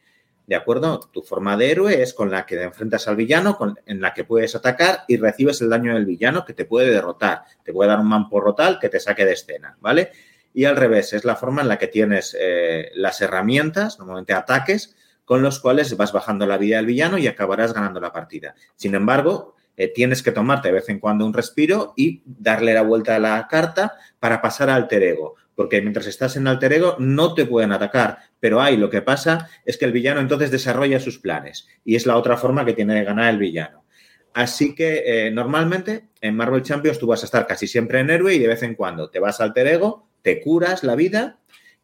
[0.47, 0.99] ¿De acuerdo?
[1.13, 4.13] Tu forma de héroe es con la que te enfrentas al villano, con- en la
[4.13, 7.43] que puedes atacar y recibes el daño del villano que te puede derrotar.
[7.65, 10.11] Te puede dar un mamporro tal que te saque de escena, ¿vale?
[10.55, 14.95] Y al revés, es la forma en la que tienes eh, las herramientas, normalmente ataques,
[15.25, 18.55] con los cuales vas bajando la vida del villano y acabarás ganando la partida.
[18.77, 22.83] Sin embargo, eh, tienes que tomarte de vez en cuando un respiro y darle la
[22.83, 25.37] vuelta a la carta para pasar al alter ego.
[25.55, 29.49] Porque mientras estás en alter ego no te pueden atacar, pero ahí lo que pasa
[29.65, 32.95] es que el villano entonces desarrolla sus planes y es la otra forma que tiene
[32.95, 33.85] de ganar el villano.
[34.35, 38.35] Así que eh, normalmente en Marvel Champions tú vas a estar casi siempre en héroe
[38.35, 41.39] y de vez en cuando te vas al alter ego, te curas la vida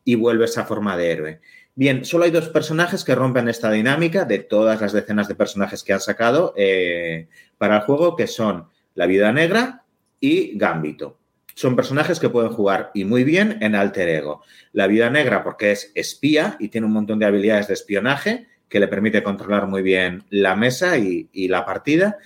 [0.05, 1.41] y vuelves a forma de héroe.
[1.75, 5.85] Bien, solo hay dos personajes que rompen esta dinámica de todas las decenas de personajes
[5.85, 9.85] que han sacado eh, para el juego, que son la Vida Negra
[10.19, 11.19] y Gambito.
[11.55, 14.43] Son personajes que pueden jugar y muy bien en alter ego.
[14.73, 18.81] La Vida Negra porque es espía y tiene un montón de habilidades de espionaje que
[18.81, 22.19] le permite controlar muy bien la mesa y, y la partida.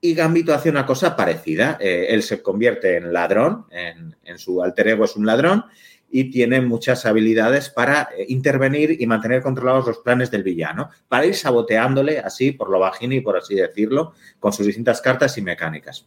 [0.00, 1.76] Y Gambito hace una cosa parecida.
[1.78, 5.64] Eh, él se convierte en ladrón, en, su alter ego es un ladrón
[6.10, 11.26] y tiene muchas habilidades para eh, intervenir y mantener controlados los planes del villano, para
[11.26, 15.42] ir saboteándole así por lo bajini y por así decirlo, con sus distintas cartas y
[15.42, 16.06] mecánicas.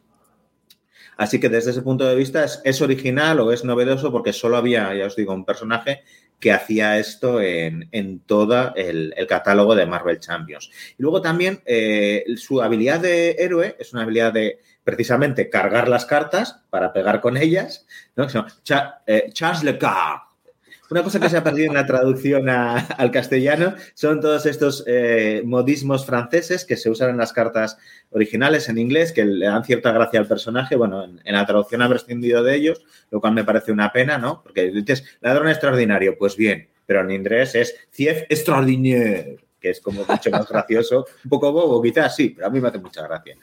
[1.15, 4.57] Así que desde ese punto de vista es, es, original o es novedoso porque solo
[4.57, 6.01] había, ya os digo, un personaje
[6.43, 10.69] que hacía esto en, en todo el, catálogo de Marvel Champions.
[10.99, 16.05] Y luego también eh, su habilidad de héroe es una habilidad de, precisamente cargar las
[16.05, 17.85] cartas para pegar con ellas,
[18.17, 18.27] ¿no?
[19.07, 20.32] Eh, Charles Leclerc.
[20.93, 25.41] Una cosa que se ha perdido en la traducción al castellano son todos estos eh,
[25.43, 27.79] modismos franceses que se usan en las cartas
[28.11, 30.75] originales en inglés, que le dan cierta gracia al personaje.
[30.75, 34.43] Bueno, en, la traducción ha prescindido de ellos, lo cual me parece una pena, ¿no?
[34.43, 40.05] Porque dices, ladrón extraordinario, pues bien, pero en inglés es Cief extraordinaire, que es como
[40.07, 41.07] mucho más gracioso.
[41.23, 43.35] Un poco bobo, quizás sí, pero a mí me hace mucha gracia.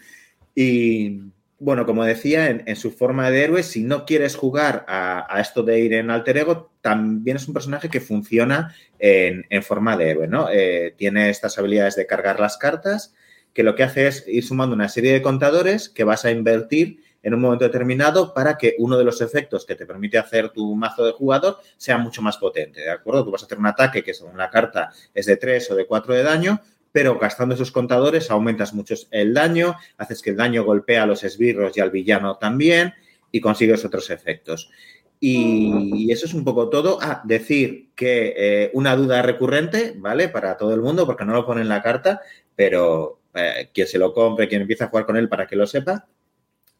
[0.54, 1.18] Y
[1.60, 5.78] bueno, como decía, en, su forma de héroe, si no quieres jugar a, esto de
[5.78, 10.26] ir en alter ego, también es un personaje que funciona en, en forma de héroe,
[10.26, 10.48] ¿no?
[10.50, 13.14] Eh, tiene estas habilidades de cargar las cartas,
[13.52, 17.02] que lo que hace es ir sumando una serie de contadores que vas a invertir
[17.22, 20.74] en un momento determinado para que uno de los efectos que te permite hacer tu
[20.74, 23.24] mazo de jugador sea mucho más potente, ¿de acuerdo?
[23.24, 25.86] Tú vas a hacer un ataque que según la carta es de 3 o de
[25.86, 26.60] 4 de daño,
[26.92, 31.24] pero gastando esos contadores aumentas mucho el daño, haces que el daño golpee a los
[31.24, 32.94] esbirros y al villano también
[33.30, 34.70] y consigues otros efectos.
[35.22, 36.98] Y, eso es un poco todo.
[37.02, 40.28] Ah, decir que eh, una duda recurrente, ¿vale?
[40.28, 42.22] Para todo el mundo, porque no lo pone en la carta,
[42.56, 45.66] pero eh, quien se lo compre, quien empiece a jugar con él para que lo
[45.66, 46.08] sepa,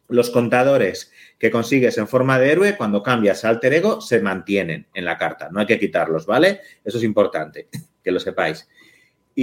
[0.09, 4.87] los contadores que consigues en forma de héroe, cuando cambias a alter ego, se mantienen
[4.93, 5.49] en la carta.
[5.51, 6.61] No hay que quitarlos, ¿vale?
[6.83, 7.69] Eso es importante,
[8.03, 8.67] que lo sepáis.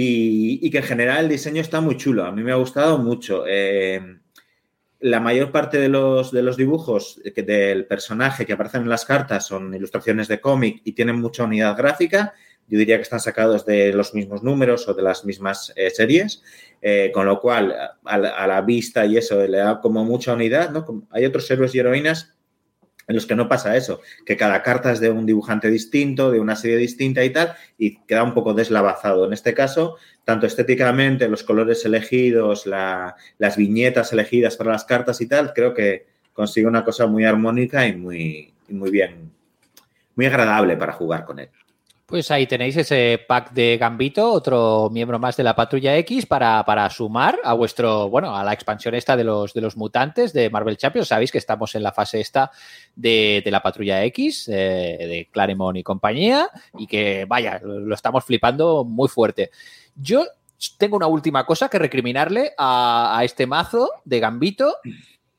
[0.01, 2.23] Y, que en general el diseño está muy chulo.
[2.23, 3.43] A mí me ha gustado mucho.
[3.45, 3.99] Eh,
[5.01, 9.03] la mayor parte de los, de los dibujos que, del personaje que aparecen en las
[9.03, 12.33] cartas son ilustraciones de cómic y tienen mucha unidad gráfica.
[12.69, 16.43] Yo diría que están sacados de los mismos números o de las mismas eh, series,
[16.81, 20.69] eh, con lo cual a a la, vista y eso le da como mucha unidad.
[20.69, 21.07] ¿no?
[21.11, 22.38] Hay otros héroes y heroínas
[23.09, 26.39] en los que no pasa eso, que cada carta es de un dibujante distinto, de
[26.39, 29.25] una serie distinta y tal, y queda un poco deslavazado.
[29.25, 35.19] En este caso, tanto estéticamente, los colores elegidos, la, las viñetas elegidas para las cartas
[35.21, 39.31] y tal, creo que consigue una cosa muy armónica y muy, y muy bien,
[40.15, 41.49] muy agradable para jugar con él.
[42.09, 46.65] Pues ahí tenéis ese pack de Gambito, otro miembro más de la Patrulla X, para,
[46.65, 50.49] para, sumar a vuestro, bueno, a la expansión esta de los, de los mutantes de
[50.49, 51.09] Marvel Champions.
[51.09, 52.49] Sabéis que estamos en la fase esta
[52.95, 56.49] de, de la Patrulla X, eh, de Claremont y compañía,
[56.79, 59.51] y que, vaya, lo estamos flipando muy fuerte.
[59.93, 60.25] Yo
[60.79, 64.77] tengo una última cosa que recriminarle a, a este mazo de Gambito,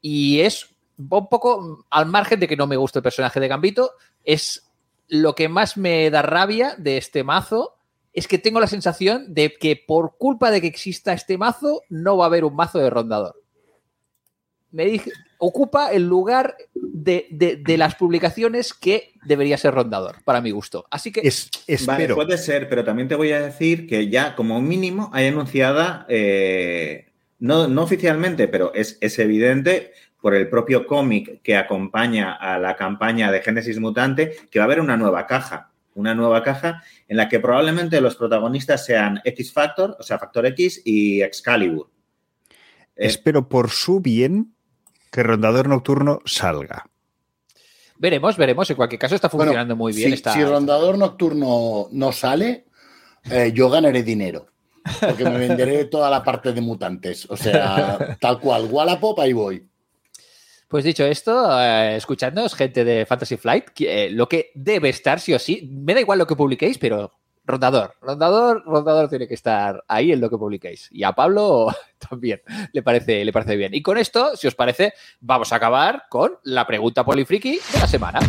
[0.01, 3.95] y es un poco al margen de que no me guste el personaje de Gambito,
[4.23, 4.70] es
[5.11, 7.77] lo que más me da rabia de este mazo
[8.13, 12.17] es que tengo la sensación de que por culpa de que exista este mazo, no
[12.17, 13.37] va a haber un mazo de rondador.
[14.73, 20.41] Me dije, ocupa el lugar de, de, de, las publicaciones que debería ser rondador, para
[20.41, 20.87] mi gusto.
[20.91, 21.23] Así que.
[21.25, 21.51] Es,
[21.87, 26.07] vale, puede ser, pero también te voy a decir que ya, como mínimo, hay anunciada,
[26.09, 27.09] eh,
[27.41, 32.77] no, no, oficialmente, pero es, es evidente, por el propio cómic que acompaña a la
[32.77, 37.17] campaña de Génesis Mutante, que va a haber una nueva caja, una nueva caja en
[37.17, 41.91] la que probablemente los protagonistas sean X Factor, o sea, Factor X y Excalibur.
[42.97, 44.55] Eh, Espero por su bien
[45.11, 46.87] que Rondador Nocturno salga.
[47.99, 48.71] Veremos, veremos.
[48.71, 50.17] En cualquier caso está funcionando bueno, muy bien.
[50.17, 52.67] Si, Rondador Nocturno no sale,
[53.31, 54.47] eh, yo ganaré dinero.
[55.01, 57.27] Porque me venderé toda la parte de mutantes.
[57.29, 58.69] O sea, tal cual.
[58.71, 59.70] Wallapop, ahí voy.
[60.71, 65.35] Pues dicho esto, eh, escuchadnos, gente de Fantasy Flight, eh, lo que debe estar sí
[65.35, 67.11] o sí, me da igual lo que publiquéis, pero
[67.45, 70.89] rondador, rondador, rondador tiene que estar ahí en lo que publiquéis.
[70.93, 71.75] Y a Pablo
[72.09, 72.41] también
[72.73, 73.75] le parece, le parece bien.
[73.75, 77.89] Y con esto, si os parece, vamos a acabar con la pregunta polifriki de la
[77.89, 78.21] semana.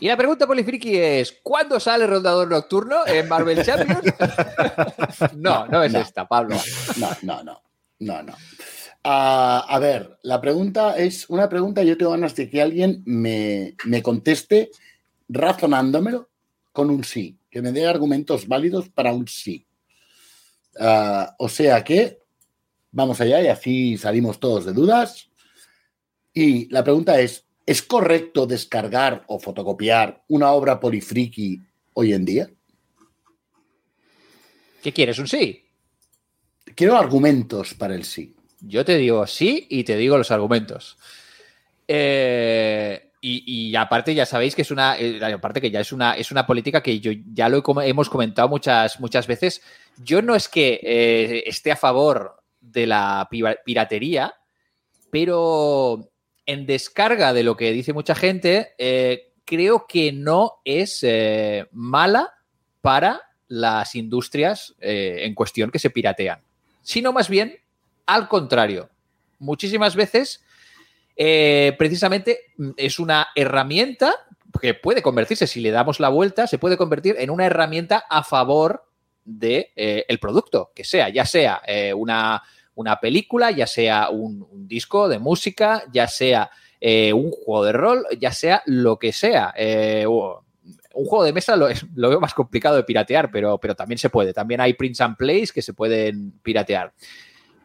[0.00, 4.02] Y la pregunta polifriki es: ¿cuándo sale Rondador Nocturno en Marvel Champions?
[5.36, 6.56] no, no es no, esta, Pablo.
[6.96, 7.62] No, no, no.
[8.00, 8.32] No, no.
[8.32, 11.82] Uh, a ver, la pregunta es una pregunta.
[11.82, 14.70] Yo tengo ganas de que alguien me, me conteste
[15.28, 16.30] razonándomelo
[16.72, 19.66] con un sí, que me dé argumentos válidos para un sí.
[20.78, 22.20] Uh, o sea que
[22.90, 25.30] vamos allá y así salimos todos de dudas.
[26.32, 31.60] Y la pregunta es: ¿Es correcto descargar o fotocopiar una obra polifriki
[31.94, 32.50] hoy en día?
[34.82, 35.20] ¿Qué quieres?
[35.20, 35.66] ¿Un sí?
[36.74, 38.34] Quiero argumentos para el sí.
[38.58, 40.98] Yo te digo sí y te digo los argumentos.
[41.86, 46.14] Eh, y, y, aparte ya sabéis que es una, eh, aparte que ya es una,
[46.14, 49.62] es una política que yo ya lo hemos comentado muchas, muchas veces.
[49.96, 53.28] Yo no es que eh, esté a favor de la
[53.64, 54.34] piratería,
[55.12, 56.10] pero
[56.50, 62.34] en descarga de lo que dice mucha gente, eh, creo que no es eh, mala
[62.80, 66.40] para las industrias eh, en cuestión que se piratean,
[66.82, 67.56] sino más bien
[68.04, 68.90] al contrario.
[69.38, 70.42] Muchísimas veces,
[71.14, 74.12] precisamente, mm, es una herramienta
[74.60, 78.24] que puede convertirse, si le damos la vuelta, se puede convertir en una herramienta a
[78.24, 78.88] favor
[79.24, 81.62] del de, el producto, que sea, ya sea
[81.94, 82.42] una
[82.80, 86.50] una película, ya sea un, disco de música, ya sea
[86.80, 89.52] eh, un juego de rol, ya sea lo que sea.
[89.56, 93.98] Eh, un juego de mesa lo, lo, veo más complicado de piratear, pero, pero también
[93.98, 94.32] se puede.
[94.32, 96.92] También hay prints and plays que se pueden piratear.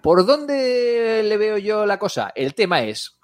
[0.01, 2.31] ¿Por dónde le veo yo la cosa?
[2.35, 3.17] El tema es,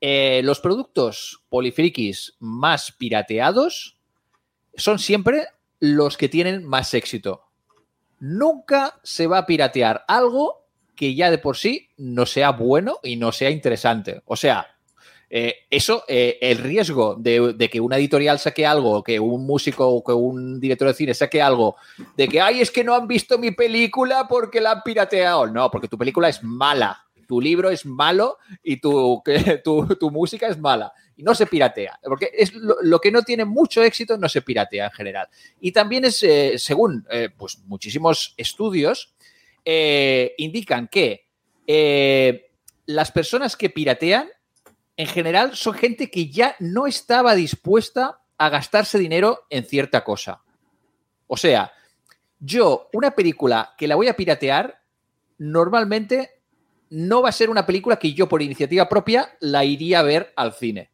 [0.00, 3.98] eh, los productos polifrikis más pirateados
[4.74, 5.46] son siempre
[5.78, 7.44] los que tienen más éxito.
[8.18, 10.61] Nunca se va a piratear algo
[10.94, 14.22] que ya de por sí no sea bueno y no sea interesante.
[14.26, 14.72] O sea,
[15.34, 20.04] eh, eso, eh, el riesgo de, que una editorial saque algo, que un músico o
[20.04, 21.76] que un director de cine saque algo,
[22.18, 25.46] de que, ay, es que no han visto mi película porque la han pirateado.
[25.46, 29.22] No, porque tu película es mala, tu libro es malo y tu,
[29.64, 30.92] tu, música es mala.
[31.16, 34.84] Y no se piratea, porque es lo, que no tiene mucho éxito no se piratea
[34.84, 35.28] en general.
[35.60, 37.06] Y también es, eh, según
[37.38, 39.14] pues muchísimos estudios,
[39.64, 41.26] eh, indican que
[41.66, 42.50] eh,
[42.86, 44.28] las personas que piratean
[44.96, 50.42] en general son gente que ya no estaba dispuesta a gastarse dinero en cierta cosa.
[51.26, 51.72] O sea,
[52.38, 54.82] yo una película que la voy a piratear,
[55.38, 56.42] normalmente
[56.90, 60.32] no va a ser una película que yo por iniciativa propia la iría a ver
[60.36, 60.90] al cine.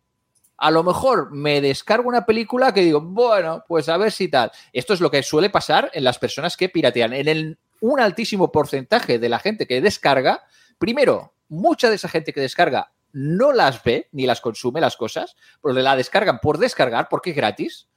[0.59, 4.51] A lo mejor me descargo una película que digo, bueno, pues a ver si tal.
[4.73, 7.13] Esto es lo que suele pasar en las personas que piratean.
[7.13, 10.45] En el un altísimo porcentaje de la gente que descarga,
[10.79, 15.37] primero, mucha de esa gente que descarga no las ve ni las consume las cosas,
[15.61, 17.89] porque la descargan por descargar porque es gratis.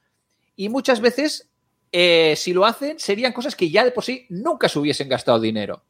[0.56, 1.50] Y muchas veces,
[1.92, 5.38] eh, si lo hacen, serían cosas que ya de por sí nunca se hubiesen gastado
[5.38, 5.84] dinero.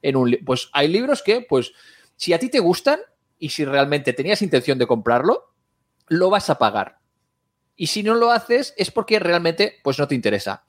[0.00, 1.72] En un, pues hay libros que, pues,
[2.16, 3.00] si a ti te gustan
[3.38, 5.52] y si realmente tenías intención de comprarlo,
[6.08, 6.98] lo vas a pagar.
[7.76, 10.64] Y si no lo haces es porque realmente pues no te interesa.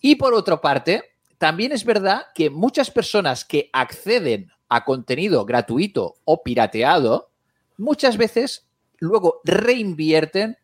[0.00, 6.16] Y por otra parte, también es verdad que muchas personas que acceden a contenido gratuito
[6.24, 7.30] o pirateado,
[7.76, 10.58] muchas veces luego reinvierten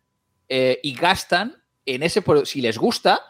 [0.49, 3.21] eh, y gastan en ese, si les gusta,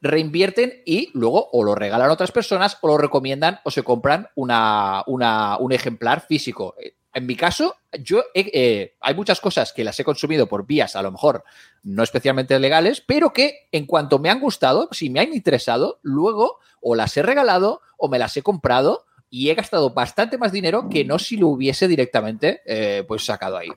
[0.00, 4.28] reinvierten y luego o lo regalan a otras personas o lo recomiendan o se compran
[4.34, 6.74] una, una, un ejemplar físico
[7.12, 10.94] en mi caso, yo he, eh, hay muchas cosas que las he consumido por vías,
[10.94, 11.44] a lo mejor
[11.82, 16.58] no especialmente legales, pero que en cuanto me han gustado, si me han interesado, luego
[16.80, 20.88] o las he regalado o me las he comprado y he gastado bastante más dinero
[20.88, 23.68] que no si lo hubiese directamente eh, pues sacado ahí.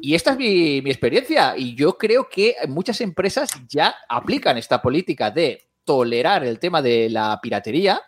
[0.00, 4.82] Y esta es mi, mi experiencia y yo creo que muchas empresas ya aplican esta
[4.82, 8.02] política de tolerar el tema de la piratería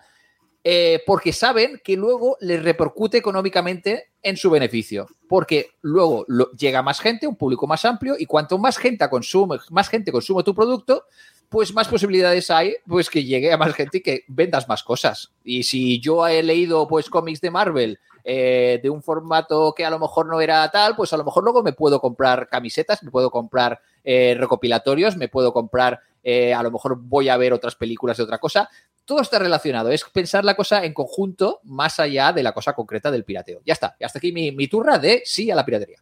[0.67, 6.25] eh, porque saben que luego les repercute económicamente en su beneficio, porque luego
[6.57, 10.43] llega más gente, un público más amplio, y cuanto más gente consume, más gente consume
[10.43, 11.05] tu producto,
[11.51, 15.35] pues más posibilidades hay pues que llegue a más gente y que vendas más cosas.
[15.45, 19.91] Y si yo he leído pues cómics de Marvel eh, de un formato que a
[19.91, 23.11] lo mejor no era tal, pues a lo mejor luego me puedo comprar camisetas, me
[23.11, 28.17] puedo comprar eh, recopilatorios, me puedo comprar, a lo mejor voy a ver otras películas
[28.17, 28.71] de otra cosa
[29.05, 29.91] todo está relacionado.
[29.91, 33.61] Es pensar la cosa en conjunto más allá de la cosa concreta del pirateo.
[33.65, 33.97] Ya está.
[33.99, 35.99] Y hasta aquí mi, mi turra de sí a la piratería.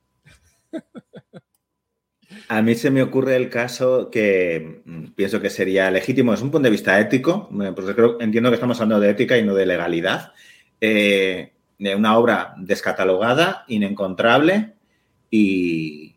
[2.48, 6.50] A mí se me ocurre el caso que mm, pienso que sería legítimo desde un
[6.50, 9.66] punto de vista ético, porque creo, entiendo que estamos hablando de ética y no de
[9.66, 10.32] legalidad,
[10.80, 14.74] eh, de una obra descatalogada, inencontrable
[15.30, 16.11] y,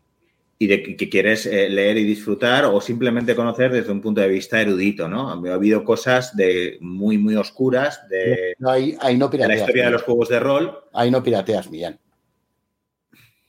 [0.58, 4.28] y de que, quieres eh, leer y disfrutar o simplemente conocer desde un punto de
[4.28, 5.30] vista erudito, ¿no?
[5.30, 9.60] Ha habido cosas de muy, muy oscuras de, no, ahí, ahí no pirateas, de la
[9.60, 9.88] historia Millán.
[9.88, 10.78] de los juegos de rol.
[10.94, 11.98] Ahí no pirateas, Millán.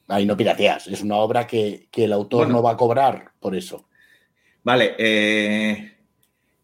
[0.09, 0.88] Ahí no pirateas.
[0.88, 2.53] Es una obra que, que el autor Bueno.
[2.55, 3.88] no va a cobrar por eso.
[4.63, 5.93] Vale, eh,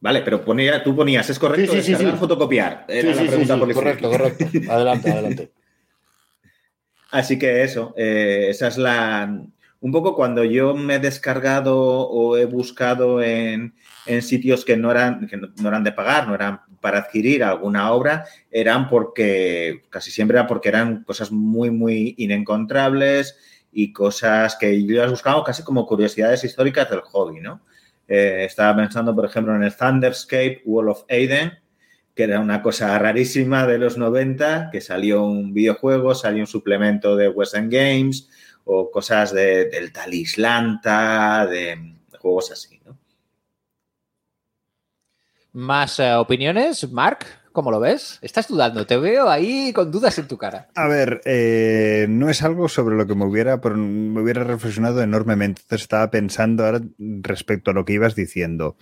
[0.02, 1.72] vale, pero ponía, tú ponías, ¿es correcto?
[1.72, 2.86] Sí, sí, sí, fotocopiar.
[2.90, 4.46] Era Sí, la pregunta por correcto, correcto.
[4.70, 5.52] Adelante, adelante.
[7.12, 9.42] Así que eso, eh, esa es la...
[9.84, 14.90] Un poco cuando yo me he descargado o he buscado en, en sitios que no,
[14.90, 20.10] eran, que no, eran de pagar, no eran para adquirir alguna obra, eran porque, casi
[20.10, 23.38] siempre era porque eran cosas muy, muy inencontrables
[23.74, 27.60] y cosas que yo las buscaba casi como curiosidades históricas del hobby, ¿no?
[28.08, 31.60] Eh, estaba pensando, por ejemplo, en el Thunderscape Wall of Aiden,
[32.16, 37.18] que era una cosa rarísima de los 90, que salió un videojuego, salió un suplemento
[37.18, 38.30] de Western Games,
[38.66, 42.98] o cosas de, del Talislanta, de, de juegos así, ¿no?
[45.54, 46.92] ¿Más eh, opiniones?
[46.92, 48.18] Mark, ¿cómo lo ves?
[48.24, 50.70] Estás dudando, te veo ahí con dudas en tu cara.
[50.74, 55.04] A ver, eh, no es algo sobre lo que me hubiera, pero me hubiera reflexionado
[55.04, 55.62] enormemente.
[55.62, 58.78] Entonces estaba pensando ahora respecto a lo que ibas diciendo.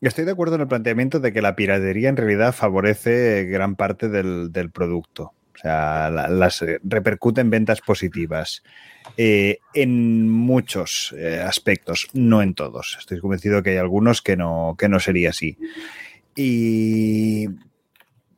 [0.00, 4.08] Estoy de acuerdo en el planteamiento de que la piratería en realidad favorece gran parte
[4.08, 5.34] del, del producto.
[5.60, 8.62] Sea, la- las eh, repercute en ventas positivas.
[9.16, 12.96] Eh, en muchos eh, aspectos, no en todos.
[12.98, 15.58] Estoy convencido que hay algunos que no, que no sería así.
[16.36, 17.46] Y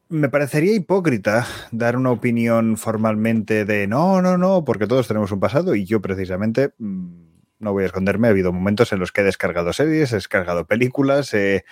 [0.08, 5.40] me parecería hipócrita dar una opinión formalmente de no, no, no, porque todos tenemos un
[5.40, 7.21] pasado y yo precisamente, mm,
[7.62, 10.66] no voy a esconderme, ha habido momentos en los que he descargado series, he descargado
[10.66, 11.62] películas, eh,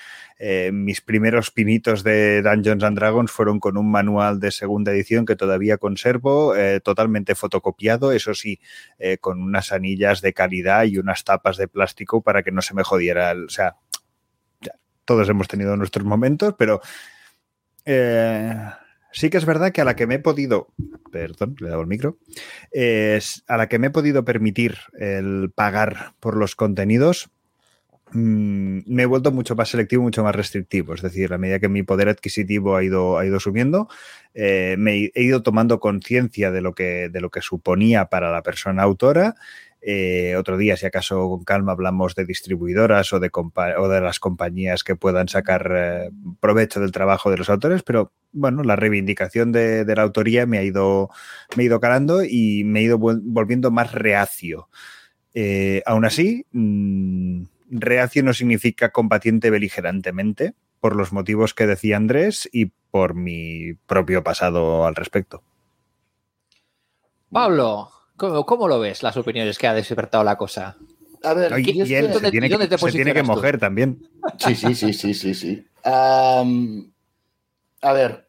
[0.73, 5.35] mis primeros pinitos de Dungeons and Dragons fueron con un manual de segunda edición que
[5.37, 8.61] todavía conservo, eh, totalmente fotocopiado, eso sí,
[8.99, 12.75] eh, con unas anillas de calidad y unas tapas de plástico para que no se
[12.75, 13.77] me jodiera, el- o sea,
[14.61, 14.73] ya,
[15.05, 16.81] todos hemos tenido nuestros momentos, pero
[19.13, 20.69] sí que es verdad que a la que me he podido,
[21.11, 22.19] perdón, le he dado el micro,
[23.49, 27.31] a la que me he podido permitir el pagar por los contenidos,
[28.13, 30.95] mm, me he vuelto mucho más selectivo, mucho más restrictivo.
[30.95, 33.89] Es decir, a medida que mi poder adquisitivo ha ido, ha ido subiendo,
[34.35, 36.61] eh, me he ido tomando conciencia de,
[37.11, 39.35] de lo que suponía para la persona autora.
[39.83, 43.31] Eh, otro día, si acaso con calma, hablamos de distribuidoras o de,
[44.01, 48.77] las compañías que puedan sacar eh, provecho del trabajo de los autores, pero bueno, la
[48.77, 51.09] reivindicación de, la autoría me ha ido,
[51.57, 54.69] me ha ido calando y me he ido vol- volviendo más reacio.
[55.33, 62.49] Eh, aún así, mm, reacio no significa combatiente beligerantemente, por los motivos que decía Andrés
[62.53, 65.43] y por mi propio pasado al respecto.
[67.31, 67.91] Pablo,
[68.21, 70.77] ¿cómo, cómo lo ves las opiniones que ha despertado la cosa?
[71.23, 74.07] A ver, es y él que- se ¿Dónde- tiene, que, se tiene que mojar también.
[74.39, 75.67] Sí, sí, sí, sí, sí, sí.
[77.83, 78.29] A ver,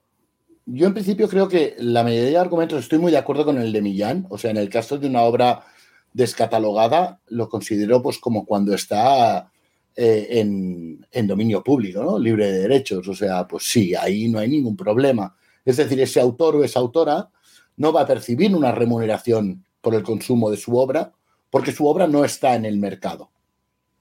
[0.65, 3.73] yo en principio creo que la mayoría de argumentos estoy muy de acuerdo con el
[3.73, 4.26] de Millán.
[4.30, 5.65] O sea, en el caso de una obra
[6.13, 9.51] descatalogada, lo considero pues como cuando está
[9.95, 12.18] eh, en, en dominio público, ¿no?
[12.19, 13.07] Libre de derechos.
[13.07, 15.35] O sea, pues sí, ahí no hay ningún problema.
[15.65, 17.30] Es decir, ese autor o esa autora
[17.77, 21.14] no va a percibir una remuneración por el consumo de su obra
[21.52, 23.30] porque su obra no está en el mercado.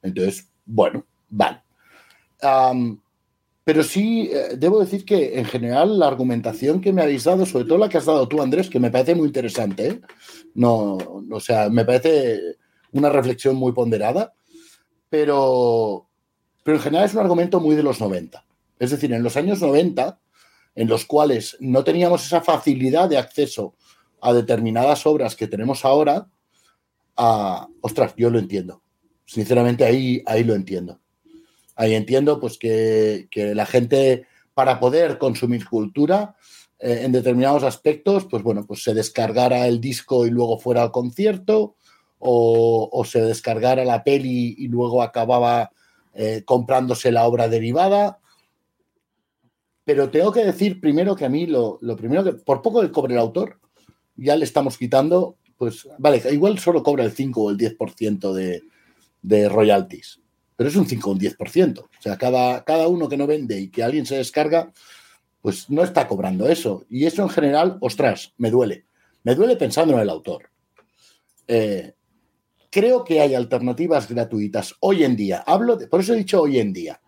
[0.01, 1.63] Entonces, bueno, vale.
[3.65, 7.67] Pero sí, eh, debo decir que en general la argumentación que me habéis dado, sobre
[7.67, 10.01] todo la que has dado tú, Andrés, que me parece muy interesante, ¿eh?
[10.55, 10.97] no,
[11.31, 12.57] o sea, me parece
[12.93, 14.33] una reflexión muy ponderada,
[15.11, 16.09] pero,
[16.65, 18.45] pero en general es un argumento muy de los 90.
[18.79, 20.19] Es decir, en los años 90,
[20.77, 23.75] en los cuales no teníamos esa facilidad de acceso
[24.21, 26.29] a determinadas obras que tenemos ahora,
[27.17, 28.83] ah, ostras, yo lo entiendo.
[29.25, 31.01] Sinceramente, ahí, ahí lo entiendo.
[31.77, 36.37] Ahí entiendo pues que, que la gente, para poder consumir cultura
[36.79, 40.91] eh, en determinados aspectos, pues bueno, pues se descargara el disco y luego fuera al
[40.91, 41.77] concierto,
[42.19, 45.71] o, o se descargara la peli y luego acababa
[46.13, 48.19] eh, comprándose la obra derivada.
[49.85, 52.93] Pero tengo que decir primero que a mí lo, lo primero que, por poco que
[52.93, 53.59] cobre el autor,
[54.17, 58.63] ya le estamos quitando, pues vale, igual solo cobra el 5 o el 10% de,
[59.23, 60.21] de royalties
[60.61, 61.79] pero es un 5 o un 10%.
[61.79, 64.71] O sea, cada, cada uno que no vende y que alguien se descarga,
[65.41, 66.85] pues no está cobrando eso.
[66.91, 68.85] Y eso en general, ostras, me duele.
[69.23, 70.51] Me duele pensando en el autor.
[71.49, 71.95] Eh,
[72.71, 75.43] creo que hay alternativas gratuitas hoy en día.
[75.47, 77.01] Hablo de, por eso he dicho hoy en día.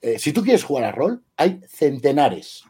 [0.00, 2.64] Eh, si tú quieres jugar a rol, hay centenares,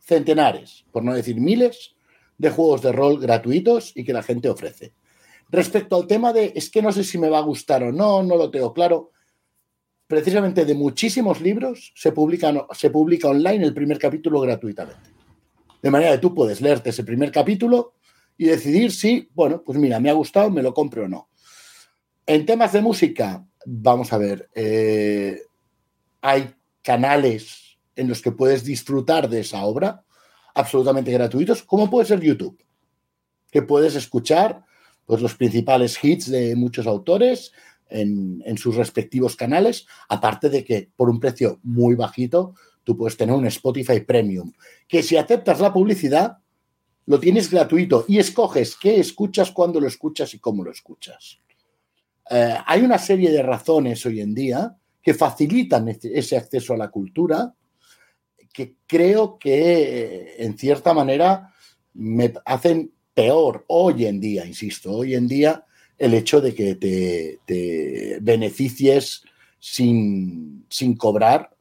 [0.00, 1.94] centenares, por no decir miles,
[2.38, 4.92] de juegos de rol gratuitos y que la gente ofrece.
[5.48, 8.22] Respecto al tema de es que no sé si me va a gustar o no,
[8.22, 9.12] no lo tengo claro.
[10.06, 15.10] Precisamente de muchísimos libros se publica, se publica online el primer capítulo gratuitamente.
[15.82, 17.94] De manera que tú puedes leerte ese primer capítulo
[18.36, 21.28] y decidir si, bueno, pues mira, me ha gustado, me lo compro o no.
[22.26, 25.42] En temas de música, vamos a ver, eh,
[26.20, 30.04] hay canales en los que puedes disfrutar de esa obra
[30.56, 32.58] absolutamente gratuitos, como puede ser YouTube,
[33.50, 34.64] que puedes escuchar
[35.04, 37.52] pues, los principales hits de muchos autores
[37.88, 43.34] en, sus respectivos canales, aparte de que por un precio muy bajito tú puedes tener
[43.34, 44.52] un Spotify Premium,
[44.88, 46.38] que si aceptas la publicidad,
[47.04, 51.38] lo tienes gratuito y escoges qué escuchas, cuándo lo escuchas y cómo lo escuchas.
[52.30, 56.88] Eh, hay una serie de razones hoy en día que facilitan ese acceso a la
[56.88, 57.54] cultura,
[58.56, 61.52] que creo que en cierta manera
[61.92, 65.66] me hacen peor hoy en día, insisto, hoy en día
[65.98, 69.24] el hecho de que te, beneficies
[69.58, 71.54] sin, sin, cobrar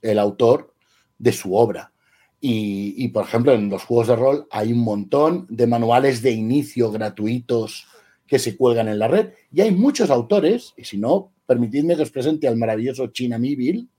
[0.00, 0.72] el autor
[1.18, 1.92] de su obra.
[2.40, 6.30] Y, y, por ejemplo, en los juegos de rol hay un montón de manuales de
[6.30, 7.86] inicio gratuitos
[8.26, 9.32] que se cuelgan en la red.
[9.52, 13.90] Y hay muchos autores, y si no, permitidme que os presente al maravilloso China Mibil,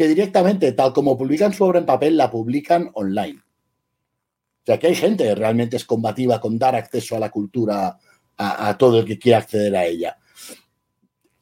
[0.00, 3.38] que directamente, tal como publican su obra en papel, la publican online.
[3.38, 7.98] O sea, que hay gente que realmente es combativa con dar acceso a la cultura
[8.38, 10.16] a, a todo el que quiera acceder a ella.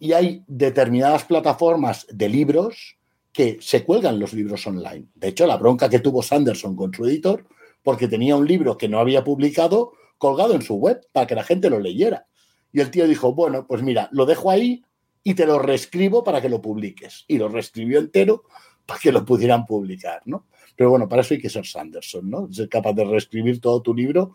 [0.01, 2.99] Y hay determinadas plataformas de libros
[3.31, 5.07] que se cuelgan los libros online.
[5.15, 7.47] De hecho, la bronca que tuvo Sanderson con su editor,
[7.85, 11.45] porque tenía un libro que no había publicado colgado en su web para que la
[11.45, 12.27] gente lo leyera.
[12.73, 14.83] Y el tío dijo, bueno, pues mira, lo dejo ahí
[15.23, 17.25] y te lo reescribo para que lo publiques.
[17.29, 18.45] Y lo reescribió entero
[18.87, 20.47] para que lo pudieran publicar, ¿no?
[20.75, 22.53] Pero bueno, para eso hay que ser Sanderson, ¿no?
[22.53, 24.33] Ser capaz de reescribir todo tu libro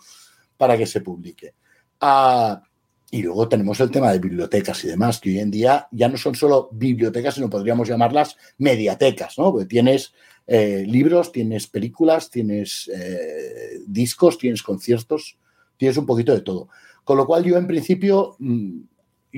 [0.58, 1.56] para que se publique.
[2.02, 2.62] Ah,
[3.10, 6.18] y luego tenemos el tema de bibliotecas y demás, que hoy en día ya no
[6.18, 9.54] son solo bibliotecas, sino podríamos llamarlas mediatecas, ¿no?
[9.68, 10.14] Tienes
[10.48, 15.38] eh, libros, tienes películas, tienes eh, discos, tienes conciertos,
[15.78, 16.70] tienes un poquito de todo.
[17.04, 18.80] Con lo cual yo en principio, mm,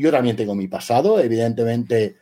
[0.02, 2.18] yo también tengo mi pasado, evidentemente,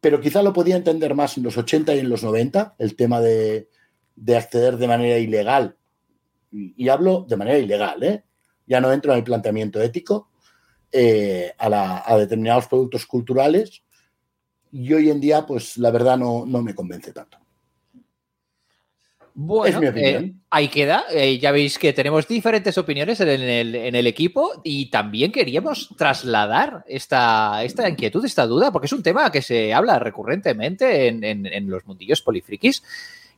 [0.00, 3.20] pero quizá lo podía entender más en los 80 y en los 90, el tema
[3.20, 3.68] de,
[4.14, 5.76] de acceder de manera ilegal.
[6.52, 8.24] Y, hablo de manera ilegal, ¿eh?
[8.66, 10.30] ya no entro en el planteamiento ético,
[10.92, 13.82] eh, a, la, a, determinados productos culturales.
[14.70, 17.38] Y hoy en día, pues la verdad no, no me convence tanto.
[19.36, 21.06] Bueno, eh, ahí queda.
[21.10, 25.90] Eh, ya veis que tenemos diferentes opiniones en el, en el, equipo y también queríamos
[25.96, 31.24] trasladar esta, esta inquietud, esta duda, porque es un tema que se habla recurrentemente en,
[31.24, 32.84] en, en los mundillos polifrikis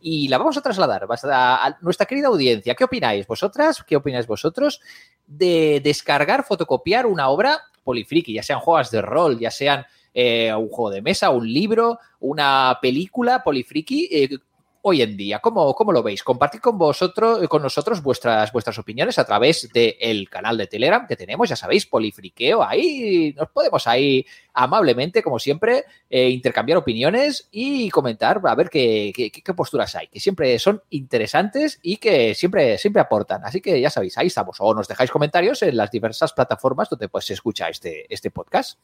[0.01, 2.75] y la vamos a trasladar a, a nuestra querida audiencia.
[2.75, 3.83] ¿Qué opináis vosotras?
[3.83, 4.81] ¿Qué opináis vosotros
[5.27, 10.69] de descargar, fotocopiar una obra polifriki, ya sean juegos de rol, ya sean eh, un
[10.69, 14.09] juego de mesa, un libro, una película polifriki?
[14.11, 14.39] Eh,
[14.89, 15.41] hoy en día?
[15.41, 16.23] ¿Cómo, cómo lo veis?
[16.23, 21.17] Compartid con vosotros, con nosotros vuestras, vuestras opiniones a través del canal de Telegram que
[21.17, 22.63] tenemos, ya sabéis, Polifriqueo.
[22.63, 29.13] Ahí nos podemos ahí amablemente, como siempre, eh, intercambiar opiniones y comentar a ver qué,
[29.13, 33.45] qué, qué, posturas hay, que siempre son interesantes y que siempre, siempre aportan.
[33.45, 34.57] Así que ya sabéis, ahí estamos.
[34.61, 38.79] O nos dejáis comentarios en las diversas plataformas donde pues, se escucha este, este podcast.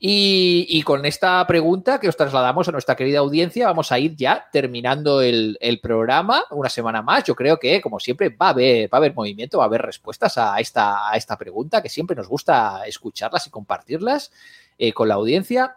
[0.00, 4.46] Y, con esta pregunta que os trasladamos a nuestra querida audiencia, vamos a ir ya
[4.52, 7.24] terminando el, el, programa una semana más.
[7.24, 9.82] Yo creo que, como siempre, va a haber, va a haber movimiento, va a haber
[9.82, 14.30] respuestas a esta, a esta pregunta, que siempre nos gusta escucharlas y compartirlas
[14.78, 15.74] eh, con la audiencia.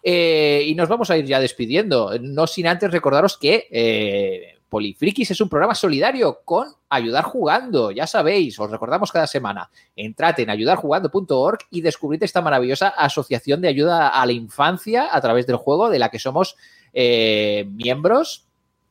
[0.00, 5.30] Eh, y nos vamos a ir ya despidiendo, no sin antes recordaros que eh, Polifrikis
[5.30, 7.92] es un programa solidario con Ayudar Jugando.
[7.92, 9.70] Ya sabéis, os recordamos cada semana.
[9.96, 15.46] Entrad en ayudarjugando.org y descubrid esta maravillosa asociación de ayuda a la infancia a través
[15.46, 16.56] del juego de la que somos
[16.92, 18.44] eh, miembros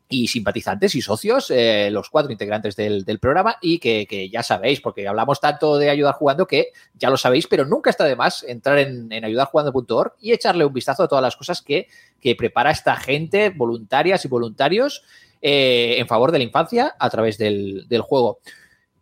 [0.10, 4.82] y simpatizantes y socios, eh, los cuatro integrantes del, programa, y que, que, ya sabéis,
[4.82, 8.44] porque hablamos tanto de ayudar jugando que ya lo sabéis, pero nunca está de más
[8.44, 11.88] entrar en, en ayudarjugando.org y echarle un vistazo a todas las cosas que,
[12.20, 15.04] que prepara esta gente, voluntarias y voluntarios,
[15.48, 18.40] eh, en favor de la infancia a través del, del juego.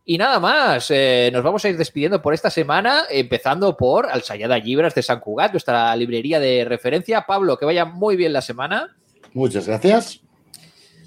[0.04, 4.58] Y nada más, eh, nos vamos a ir despidiendo por esta semana, empezando por Alsayada
[4.58, 7.22] Libras de San Cugat, nuestra librería de referencia.
[7.26, 8.94] Pablo, que vaya muy bien la semana.
[9.34, 10.20] Muchas gracias.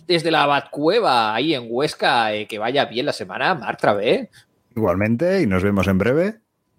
[0.07, 3.55] Desde la Batcueva, ahí en Huesca, eh, que vaya bien la semana.
[3.55, 4.31] Marc Travé.
[4.75, 6.37] Igualmente, y nos vemos en breve.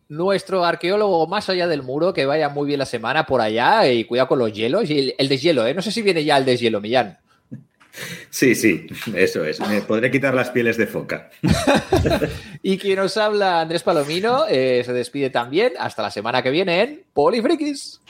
[0.09, 4.05] Nuestro arqueólogo más allá del muro, que vaya muy bien la semana por allá y
[4.05, 4.89] cuidado con los hielos.
[4.89, 5.75] Y el, el deshielo, ¿eh?
[5.75, 7.19] No sé si viene ya el deshielo, Millán.
[8.29, 9.59] Sí, sí, eso es.
[9.59, 11.29] Me podré quitar las pieles de foca.
[12.61, 15.73] y quien nos habla, Andrés Palomino, eh, se despide también.
[15.79, 18.01] Hasta la semana que viene en Polifrikis.